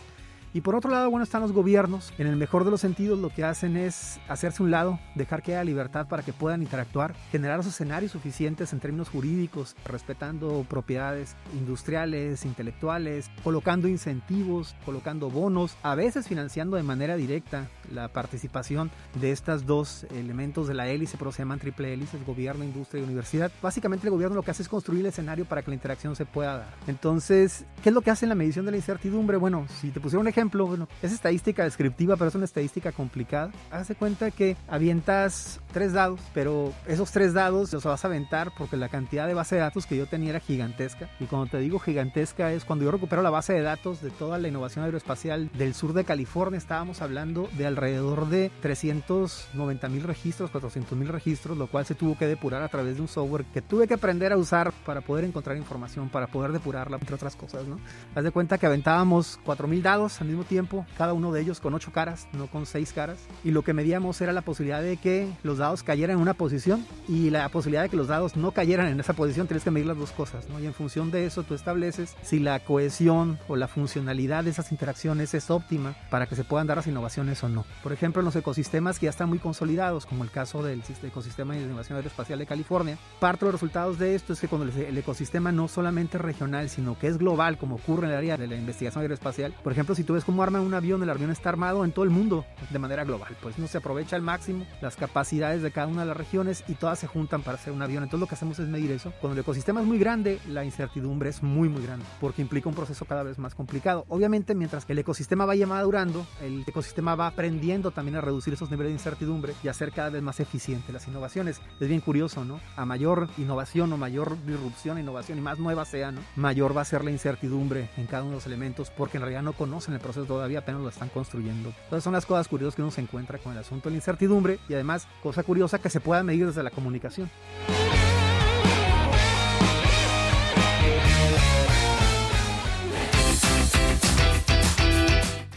Y 0.53 0.61
por 0.61 0.75
otro 0.75 0.91
lado, 0.91 1.09
bueno, 1.09 1.23
están 1.23 1.41
los 1.41 1.53
gobiernos. 1.53 2.13
En 2.17 2.27
el 2.27 2.35
mejor 2.35 2.65
de 2.65 2.71
los 2.71 2.81
sentidos, 2.81 3.19
lo 3.19 3.29
que 3.29 3.43
hacen 3.45 3.77
es 3.77 4.19
hacerse 4.27 4.61
un 4.61 4.71
lado, 4.71 4.99
dejar 5.15 5.41
que 5.41 5.53
haya 5.53 5.63
libertad 5.63 6.07
para 6.07 6.23
que 6.23 6.33
puedan 6.33 6.61
interactuar, 6.61 7.13
generar 7.31 7.57
los 7.57 7.67
escenarios 7.67 8.11
suficientes 8.11 8.73
en 8.73 8.79
términos 8.79 9.09
jurídicos, 9.09 9.75
respetando 9.85 10.65
propiedades 10.67 11.35
industriales, 11.53 12.43
intelectuales, 12.43 13.31
colocando 13.43 13.87
incentivos, 13.87 14.75
colocando 14.85 15.29
bonos, 15.29 15.77
a 15.83 15.95
veces 15.95 16.27
financiando 16.27 16.75
de 16.75 16.83
manera 16.83 17.15
directa 17.15 17.69
la 17.89 18.09
participación 18.09 18.91
de 19.19 19.31
estas 19.31 19.65
dos 19.65 20.05
elementos 20.11 20.67
de 20.67 20.73
la 20.73 20.87
hélice, 20.89 21.17
pero 21.17 21.31
se 21.31 21.39
llaman 21.39 21.59
triple 21.59 21.93
hélices, 21.93 22.25
gobierno, 22.25 22.65
industria 22.65 23.01
y 23.01 23.03
universidad. 23.03 23.51
Básicamente 23.61 24.07
el 24.07 24.11
gobierno 24.11 24.35
lo 24.35 24.43
que 24.43 24.51
hace 24.51 24.63
es 24.63 24.69
construir 24.69 25.01
el 25.01 25.07
escenario 25.07 25.45
para 25.45 25.61
que 25.61 25.71
la 25.71 25.75
interacción 25.75 26.15
se 26.15 26.25
pueda 26.25 26.57
dar. 26.57 26.73
Entonces, 26.87 27.65
¿qué 27.83 27.89
es 27.89 27.95
lo 27.95 28.01
que 28.01 28.11
hace 28.11 28.25
en 28.25 28.29
la 28.29 28.35
medición 28.35 28.65
de 28.65 28.71
la 28.71 28.77
incertidumbre? 28.77 29.37
Bueno, 29.37 29.65
si 29.79 29.91
te 29.91 29.99
pusieron 29.99 30.21
un 30.21 30.27
ejemplo, 30.27 30.40
ejemplo, 30.41 30.65
bueno, 30.65 30.87
es 31.03 31.11
estadística 31.11 31.63
descriptiva, 31.63 32.15
pero 32.17 32.29
es 32.29 32.35
una 32.35 32.45
estadística 32.45 32.91
complicada. 32.91 33.51
Hace 33.69 33.93
cuenta 33.93 34.31
que 34.31 34.57
avientas 34.67 35.59
tres 35.71 35.93
dados, 35.93 36.19
pero 36.33 36.73
esos 36.87 37.11
tres 37.11 37.33
dados 37.33 37.71
los 37.71 37.83
vas 37.83 38.03
a 38.03 38.07
aventar 38.07 38.51
porque 38.57 38.75
la 38.75 38.89
cantidad 38.89 39.27
de 39.27 39.35
base 39.35 39.55
de 39.55 39.61
datos 39.61 39.85
que 39.85 39.95
yo 39.95 40.07
tenía 40.07 40.31
era 40.31 40.39
gigantesca. 40.39 41.09
Y 41.19 41.25
cuando 41.25 41.51
te 41.51 41.59
digo 41.59 41.77
gigantesca 41.77 42.51
es 42.51 42.65
cuando 42.65 42.85
yo 42.85 42.91
recupero 42.91 43.21
la 43.21 43.29
base 43.29 43.53
de 43.53 43.61
datos 43.61 44.01
de 44.01 44.09
toda 44.09 44.39
la 44.39 44.47
innovación 44.47 44.83
aeroespacial 44.83 45.51
del 45.53 45.75
sur 45.75 45.93
de 45.93 46.05
California, 46.05 46.57
estábamos 46.57 47.03
hablando 47.03 47.47
de 47.55 47.67
alrededor 47.67 48.27
de 48.27 48.51
390 48.61 49.89
mil 49.89 50.03
registros, 50.03 50.49
400 50.49 50.97
mil 50.97 51.07
registros, 51.07 51.55
lo 51.55 51.67
cual 51.67 51.85
se 51.85 51.93
tuvo 51.93 52.17
que 52.17 52.25
depurar 52.25 52.63
a 52.63 52.69
través 52.69 52.95
de 52.95 53.01
un 53.01 53.07
software 53.07 53.45
que 53.53 53.61
tuve 53.61 53.87
que 53.87 53.93
aprender 53.93 54.33
a 54.33 54.37
usar 54.37 54.73
para 54.85 55.01
poder 55.01 55.25
encontrar 55.25 55.55
información, 55.55 56.09
para 56.09 56.25
poder 56.25 56.51
depurarla, 56.51 56.97
entre 56.97 57.13
otras 57.13 57.35
cosas, 57.35 57.67
¿no? 57.67 57.79
Haz 58.15 58.23
de 58.23 58.31
cuenta 58.31 58.57
que 58.57 58.65
aventábamos 58.65 59.39
4000 59.45 59.83
dados 59.83 60.19
al 60.19 60.30
mismo 60.31 60.43
tiempo, 60.43 60.85
cada 60.97 61.13
uno 61.13 61.31
de 61.31 61.41
ellos 61.41 61.59
con 61.59 61.73
8 61.73 61.91
caras, 61.91 62.27
no 62.33 62.47
con 62.47 62.65
6 62.65 62.93
caras, 62.93 63.17
y 63.43 63.51
lo 63.51 63.63
que 63.63 63.73
medíamos 63.73 64.19
era 64.21 64.33
la 64.33 64.41
posibilidad 64.41 64.81
de 64.81 64.97
que 64.97 65.31
los 65.43 65.57
dados 65.57 65.83
cayeran 65.83 66.17
en 66.17 66.21
una 66.21 66.33
posición 66.33 66.85
y 67.07 67.29
la 67.29 67.47
posibilidad 67.49 67.83
de 67.83 67.89
que 67.89 67.97
los 67.97 68.07
dados 68.07 68.35
no 68.35 68.51
cayeran 68.51 68.87
en 68.87 68.99
esa 68.99 69.13
posición, 69.13 69.47
tienes 69.47 69.63
que 69.63 69.71
medir 69.71 69.87
las 69.87 69.97
dos 69.97 70.11
cosas, 70.11 70.47
¿no? 70.49 70.59
Y 70.59 70.65
en 70.65 70.73
función 70.73 71.11
de 71.11 71.25
eso 71.25 71.43
tú 71.43 71.53
estableces 71.53 72.15
si 72.21 72.39
la 72.39 72.59
cohesión 72.59 73.39
o 73.47 73.55
la 73.55 73.67
funcionalidad 73.67 74.43
de 74.43 74.51
esas 74.51 74.71
interacciones 74.71 75.33
es 75.33 75.49
óptima 75.49 75.95
para 76.09 76.27
que 76.27 76.35
se 76.35 76.43
puedan 76.43 76.67
dar 76.67 76.77
las 76.77 76.87
innovaciones 76.87 77.43
o 77.43 77.49
no. 77.49 77.65
Por 77.83 77.93
ejemplo, 77.93 78.21
en 78.21 78.25
los 78.25 78.35
ecosistemas 78.35 78.99
que 78.99 79.05
ya 79.05 79.09
están 79.09 79.29
muy 79.29 79.39
consolidados, 79.39 80.05
como 80.05 80.23
el 80.23 80.31
caso 80.31 80.63
del 80.63 80.83
ecosistema 81.03 81.53
de 81.53 81.61
innovación 81.61 81.97
aeroespacial 81.97 82.39
de 82.39 82.45
California, 82.45 82.97
parte 83.19 83.45
de 83.45 83.51
los 83.51 83.61
resultados 83.61 83.97
de 83.99 84.15
esto 84.15 84.33
es 84.33 84.39
que 84.39 84.47
cuando 84.47 84.71
el 84.71 84.97
ecosistema 84.97 85.51
no 85.51 85.67
solamente 85.67 86.17
es 86.17 86.21
regional, 86.21 86.69
sino 86.69 86.97
que 86.97 87.07
es 87.07 87.17
global, 87.17 87.57
como 87.57 87.75
ocurre 87.75 88.07
en 88.07 88.13
el 88.13 88.17
área 88.17 88.37
de 88.37 88.47
la 88.47 88.55
investigación 88.55 89.01
aeroespacial, 89.01 89.53
por 89.63 89.71
ejemplo, 89.71 89.95
si 89.95 90.03
tú 90.03 90.13
ves 90.13 90.20
cómo 90.23 90.43
arman 90.43 90.61
un 90.61 90.73
avión, 90.73 91.03
el 91.03 91.09
avión 91.09 91.31
está 91.31 91.49
armado 91.49 91.85
en 91.85 91.91
todo 91.91 92.05
el 92.05 92.11
mundo 92.11 92.45
de 92.69 92.79
manera 92.79 93.03
global, 93.03 93.35
pues 93.41 93.57
no 93.57 93.67
se 93.67 93.77
aprovecha 93.77 94.15
al 94.15 94.21
máximo 94.21 94.65
las 94.81 94.95
capacidades 94.95 95.61
de 95.61 95.71
cada 95.71 95.87
una 95.87 96.01
de 96.01 96.07
las 96.07 96.17
regiones 96.17 96.63
y 96.67 96.75
todas 96.75 96.99
se 96.99 97.07
juntan 97.07 97.41
para 97.41 97.57
hacer 97.57 97.73
un 97.73 97.81
avión. 97.81 98.03
Entonces 98.03 98.21
lo 98.21 98.27
que 98.27 98.35
hacemos 98.35 98.59
es 98.59 98.67
medir 98.67 98.91
eso. 98.91 99.11
Cuando 99.21 99.33
el 99.33 99.39
ecosistema 99.41 99.81
es 99.81 99.87
muy 99.87 99.99
grande, 99.99 100.39
la 100.47 100.63
incertidumbre 100.63 101.29
es 101.29 101.43
muy 101.43 101.69
muy 101.69 101.83
grande, 101.83 102.05
porque 102.19 102.41
implica 102.41 102.69
un 102.69 102.75
proceso 102.75 103.05
cada 103.05 103.23
vez 103.23 103.37
más 103.39 103.55
complicado. 103.55 104.05
Obviamente, 104.09 104.55
mientras 104.55 104.85
el 104.87 104.99
ecosistema 104.99 105.45
vaya 105.45 105.65
madurando, 105.67 106.25
el 106.41 106.63
ecosistema 106.67 107.15
va 107.15 107.27
aprendiendo 107.27 107.91
también 107.91 108.17
a 108.17 108.21
reducir 108.21 108.53
esos 108.53 108.69
niveles 108.69 108.91
de 108.91 108.93
incertidumbre 108.93 109.53
y 109.63 109.67
hacer 109.67 109.91
cada 109.91 110.09
vez 110.09 110.21
más 110.21 110.39
eficiente 110.39 110.91
las 110.91 111.07
innovaciones. 111.07 111.61
Es 111.79 111.87
bien 111.87 112.01
curioso, 112.01 112.43
¿no? 112.43 112.59
A 112.75 112.85
mayor 112.85 113.29
innovación 113.37 113.91
o 113.93 113.97
mayor 113.97 114.37
disrupción, 114.45 114.99
innovación 114.99 115.37
y 115.37 115.41
más 115.41 115.59
nueva 115.59 115.85
sea, 115.85 116.11
¿no? 116.11 116.21
Mayor 116.35 116.75
va 116.75 116.81
a 116.81 116.85
ser 116.85 117.03
la 117.03 117.11
incertidumbre 117.11 117.89
en 117.97 118.07
cada 118.07 118.23
uno 118.23 118.31
de 118.31 118.37
los 118.37 118.45
elementos 118.45 118.89
porque 118.89 119.17
en 119.17 119.21
realidad 119.21 119.43
no 119.43 119.53
conocen 119.53 119.93
el 119.93 119.99
proceso 119.99 120.10
todavía, 120.15 120.59
apenas 120.59 120.81
lo 120.81 120.89
están 120.89 121.09
construyendo. 121.09 121.73
Entonces 121.83 122.03
son 122.03 122.13
las 122.13 122.25
cosas 122.25 122.47
curiosas 122.47 122.75
que 122.75 122.81
uno 122.81 122.91
se 122.91 123.01
encuentra 123.01 123.37
con 123.37 123.53
el 123.53 123.59
asunto 123.59 123.89
de 123.89 123.93
la 123.93 123.97
incertidumbre 123.97 124.59
y 124.69 124.73
además, 124.73 125.07
cosa 125.23 125.43
curiosa, 125.43 125.79
que 125.79 125.89
se 125.89 125.99
pueda 125.99 126.23
medir 126.23 126.45
desde 126.45 126.63
la 126.63 126.71
comunicación. 126.71 127.29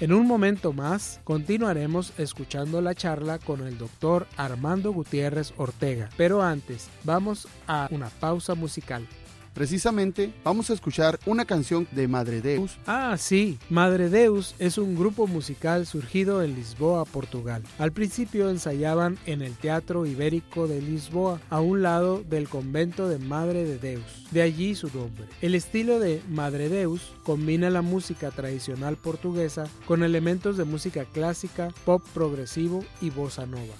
En 0.01 0.13
un 0.13 0.27
momento 0.27 0.75
más 0.75 1.21
continuaremos 1.25 2.13
escuchando 2.19 2.83
la 2.83 2.95
charla 2.95 3.39
con 3.39 3.67
el 3.67 3.79
doctor 3.79 4.27
Armando 4.37 4.93
Gutiérrez 4.93 5.55
Ortega, 5.57 6.11
pero 6.17 6.43
antes 6.43 6.91
vamos 7.05 7.49
a 7.67 7.89
una 7.91 8.11
pausa 8.11 8.55
musical. 8.55 9.07
Precisamente 9.55 10.33
vamos 10.43 10.69
a 10.69 10.73
escuchar 10.73 11.19
una 11.27 11.45
canción 11.45 11.87
de 11.93 12.09
Madre 12.09 12.41
Deus. 12.41 12.77
Ah, 12.87 13.15
sí, 13.17 13.57
Madre 13.71 14.11
Deus 14.11 14.57
es 14.59 14.79
un 14.79 14.97
grupo 14.97 15.29
musical 15.29 15.87
surgido 15.87 16.43
en 16.43 16.57
Lisboa, 16.57 17.05
Portugal. 17.05 17.63
Al 17.79 17.93
principio 17.93 18.51
ensayaban 18.51 19.17
en 19.27 19.43
el 19.43 19.55
Teatro 19.55 20.07
Ibérico 20.07 20.67
de 20.67 20.83
Lisboa, 20.83 21.41
a 21.51 21.61
un 21.61 21.83
lado 21.83 22.25
del 22.29 22.49
convento 22.49 23.09
de 23.09 23.19
Madre 23.19 23.65
de 23.65 23.79
Deus. 23.79 24.27
De 24.33 24.43
allí 24.43 24.75
su 24.75 24.89
nombre. 24.89 25.27
El 25.41 25.55
estilo 25.55 26.01
de 26.01 26.21
Madre 26.29 26.69
Deus 26.69 27.13
combina 27.23 27.71
la 27.71 27.83
música 27.83 28.33
tradicional 28.33 28.97
portuguesa 28.97 29.69
con 29.87 30.03
elementos 30.03 30.57
de 30.57 30.65
música 30.65 31.05
clásica, 31.05 31.69
pop 31.85 32.03
progresivo 32.13 32.85
y 33.01 33.11
bossa 33.11 33.47
nova. 33.47 33.75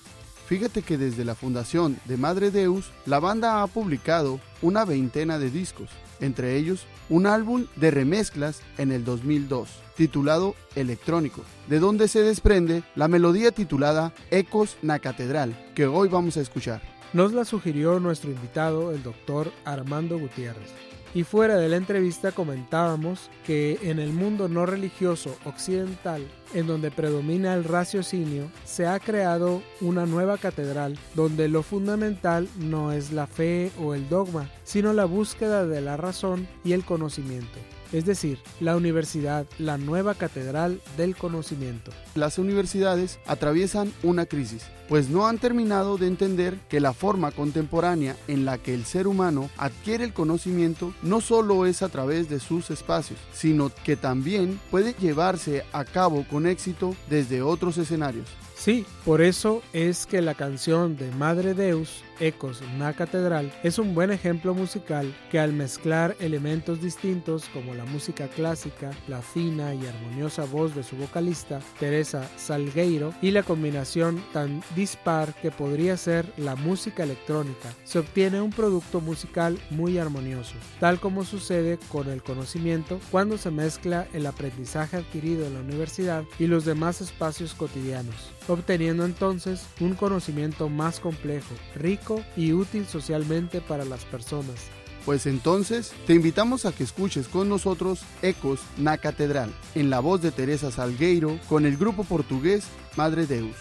Fíjate 0.47 0.83
que 0.83 0.99
desde 0.99 1.25
la 1.25 1.35
fundación 1.35 1.99
de 2.05 2.17
Madre 2.17 2.51
Deus, 2.51 2.91
la 3.07 3.19
banda 3.19 3.63
ha 3.63 3.67
publicado 3.67 4.41
una 4.61 4.85
veintena 4.85 5.39
de 5.39 5.51
discos, 5.51 5.89
entre 6.21 6.57
ellos 6.57 6.87
un 7.09 7.27
álbum 7.27 7.67
de 7.77 7.91
remezclas 7.91 8.61
en 8.77 8.93
el 8.93 9.05
2002, 9.05 9.69
titulado 9.97 10.55
Electrónico, 10.75 11.43
de 11.69 11.79
donde 11.79 12.09
se 12.09 12.21
desprende 12.21 12.83
la 12.95 13.09
melodía 13.09 13.53
titulada 13.53 14.13
Ecos 14.31 14.77
na 14.83 14.99
Catedral, 14.99 15.57
que 15.75 15.87
hoy 15.87 16.09
vamos 16.09 16.37
a 16.37 16.43
escuchar. 16.43 16.83
Nos 17.15 17.33
la 17.33 17.45
sugirió 17.45 18.01
nuestro 18.01 18.31
invitado, 18.31 18.91
el 18.93 19.03
doctor 19.03 19.53
Armando 19.65 20.19
Gutiérrez. 20.19 20.73
Y 21.15 21.23
fuera 21.23 21.57
de 21.57 21.69
la 21.69 21.77
entrevista 21.77 22.33
comentábamos 22.33 23.31
que 23.47 23.79
en 23.83 24.01
el 24.01 24.13
mundo 24.13 24.49
no 24.49 24.67
religioso 24.67 25.37
occidental, 25.45 26.27
en 26.55 26.67
donde 26.67 26.91
predomina 26.91 27.55
el 27.55 27.63
raciocinio, 27.63 28.51
se 28.65 28.89
ha 28.89 28.99
creado 28.99 29.63
una 29.81 30.07
nueva 30.07 30.39
catedral 30.39 30.99
donde 31.15 31.49
lo 31.49 31.63
fundamental 31.63 32.49
no 32.59 32.91
es 32.91 33.13
la 33.13 33.29
fe 33.29 33.71
o 33.81 33.95
el 33.95 34.09
dogma, 34.09 34.51
sino 34.65 34.93
la 34.93 35.05
búsqueda 35.05 35.65
de 35.67 35.81
la 35.81 35.97
razón 35.97 36.49
y 36.65 36.73
el 36.73 36.85
conocimiento 36.85 37.61
es 37.93 38.05
decir, 38.05 38.39
la 38.61 38.77
universidad, 38.77 39.47
la 39.59 39.79
nueva 39.79 40.15
catedral 40.15 40.81
del 40.97 41.17
conocimiento. 41.17 41.91
Las 42.15 42.39
universidades 42.39 43.19
atraviesan 43.27 43.93
una 44.03 44.27
crisis, 44.27 44.65
pues 44.89 45.09
no 45.09 45.27
han 45.27 45.39
terminado 45.39 45.97
de 45.97 46.07
entender 46.07 46.59
que 46.69 46.81
la 46.81 46.93
forma 46.93 47.31
contemporánea 47.31 48.17
en 48.29 48.45
la 48.45 48.59
que 48.59 48.75
el 48.75 48.85
ser 48.85 49.07
humano 49.07 49.51
adquiere 49.57 50.05
el 50.05 50.13
conocimiento 50.13 50.93
no 51.03 51.21
solo 51.21 51.67
es 51.67 51.83
a 51.83 51.89
través 51.89 52.29
de 52.29 52.41
sus 52.41 52.71
espacios, 52.71 53.19
sino 53.33 53.71
que 53.85 53.97
también 53.97 54.61
puede 54.71 54.95
llevarse 54.95 55.65
a 55.73 55.85
cabo 55.85 56.25
con 56.29 56.47
éxito 56.47 56.95
desde 57.09 57.43
otros 57.43 57.79
escenarios. 57.79 58.29
Sí, 58.57 58.87
por 59.05 59.21
eso 59.21 59.63
es 59.73 60.07
que 60.07 60.23
la 60.23 60.35
canción 60.35 60.97
de 60.97 61.11
Madre 61.11 61.55
Deus, 61.55 62.03
Ecos 62.21 62.63
una 62.75 62.93
Catedral, 62.93 63.53
es 63.63 63.79
un 63.79 63.95
buen 63.95 64.11
ejemplo 64.11 64.55
musical 64.55 65.15
que 65.31 65.39
al 65.39 65.53
mezclar 65.53 66.17
elementos 66.21 66.81
distintos 66.81 67.49
como 67.53 67.75
la 67.75 67.85
música 67.85 68.29
clásica, 68.29 68.91
la 69.09 69.23
fina 69.23 69.75
y 69.75 69.87
armoniosa 69.87 70.45
voz 70.45 70.75
de 70.75 70.83
su 70.83 70.97
vocalista, 70.97 71.61
Teresa 71.79 72.29
Salgueiro, 72.37 73.13
y 73.23 73.31
la 73.31 73.43
combinación 73.43 74.23
tan 74.33 74.63
dispar 74.75 75.35
que 75.35 75.51
podría 75.51 75.97
ser 75.97 76.27
la 76.37 76.57
música 76.57 77.05
electrónica, 77.05 77.73
se 77.85 77.99
obtiene 77.99 78.41
un 78.41 78.51
producto 78.51 79.01
musical 79.01 79.59
muy 79.71 79.99
armonioso, 79.99 80.55
tal 80.81 81.01
como 81.01 81.25
sucede 81.25 81.79
con 81.89 82.09
el 82.09 82.23
conocimiento 82.23 83.01
cuando 83.11 83.39
se 83.39 83.51
mezcla 83.51 84.07
el 84.13 84.27
aprendizaje 84.27 84.97
adquirido 84.97 85.47
en 85.47 85.55
la 85.55 85.61
universidad 85.61 86.25
y 86.39 86.47
los 86.47 86.65
demás 86.65 87.01
espacios 87.01 87.55
cotidianos 87.55 88.35
obteniendo 88.49 89.05
entonces 89.05 89.67
un 89.81 89.95
conocimiento 89.95 90.69
más 90.69 91.01
complejo, 91.01 91.55
rico 91.75 92.04
y 92.37 92.53
útil 92.53 92.87
socialmente 92.87 93.61
para 93.61 93.85
las 93.85 94.05
personas. 94.05 94.69
Pues 95.05 95.27
entonces 95.27 95.93
te 96.07 96.15
invitamos 96.15 96.65
a 96.65 96.73
que 96.73 96.85
escuches 96.85 97.29
con 97.29 97.49
nosotros 97.49 98.01
Ecos 98.23 98.61
na 98.79 98.97
Catedral, 98.97 99.51
en 99.75 99.91
la 99.91 100.01
voz 100.01 100.23
de 100.23 100.33
Teresa 100.33 100.71
Salgueiro, 100.71 101.39
con 101.49 101.67
el 101.67 101.77
grupo 101.77 102.05
portugués 102.05 102.65
Madre 102.97 103.27
Deus. 103.27 103.57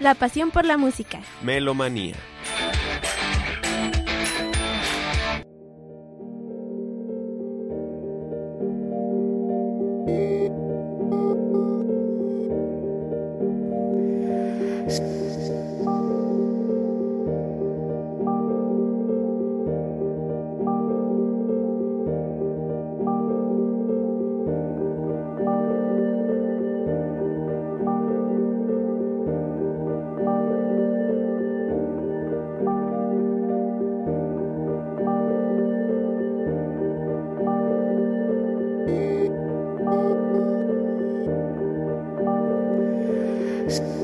La 0.00 0.16
pasión 0.16 0.50
por 0.50 0.64
la 0.64 0.76
música. 0.76 1.20
Melomanía. 1.44 2.16
Thanks. 43.72 44.01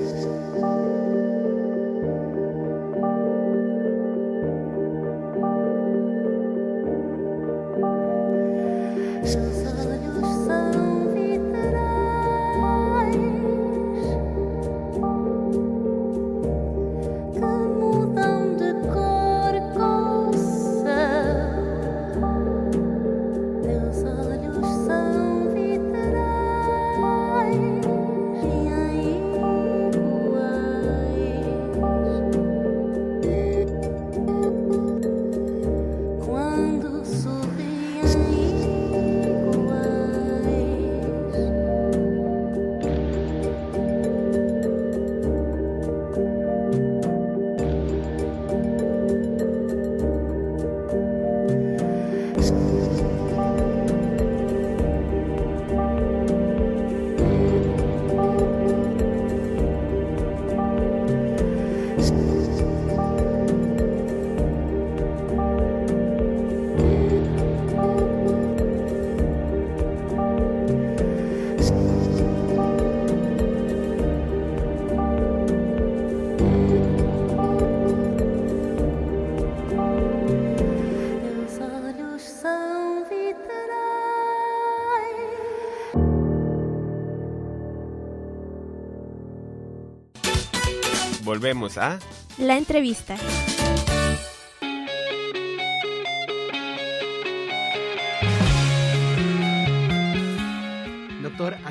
Volvemos 91.38 91.78
a 91.78 92.00
La 92.36 92.58
entrevista. 92.58 93.14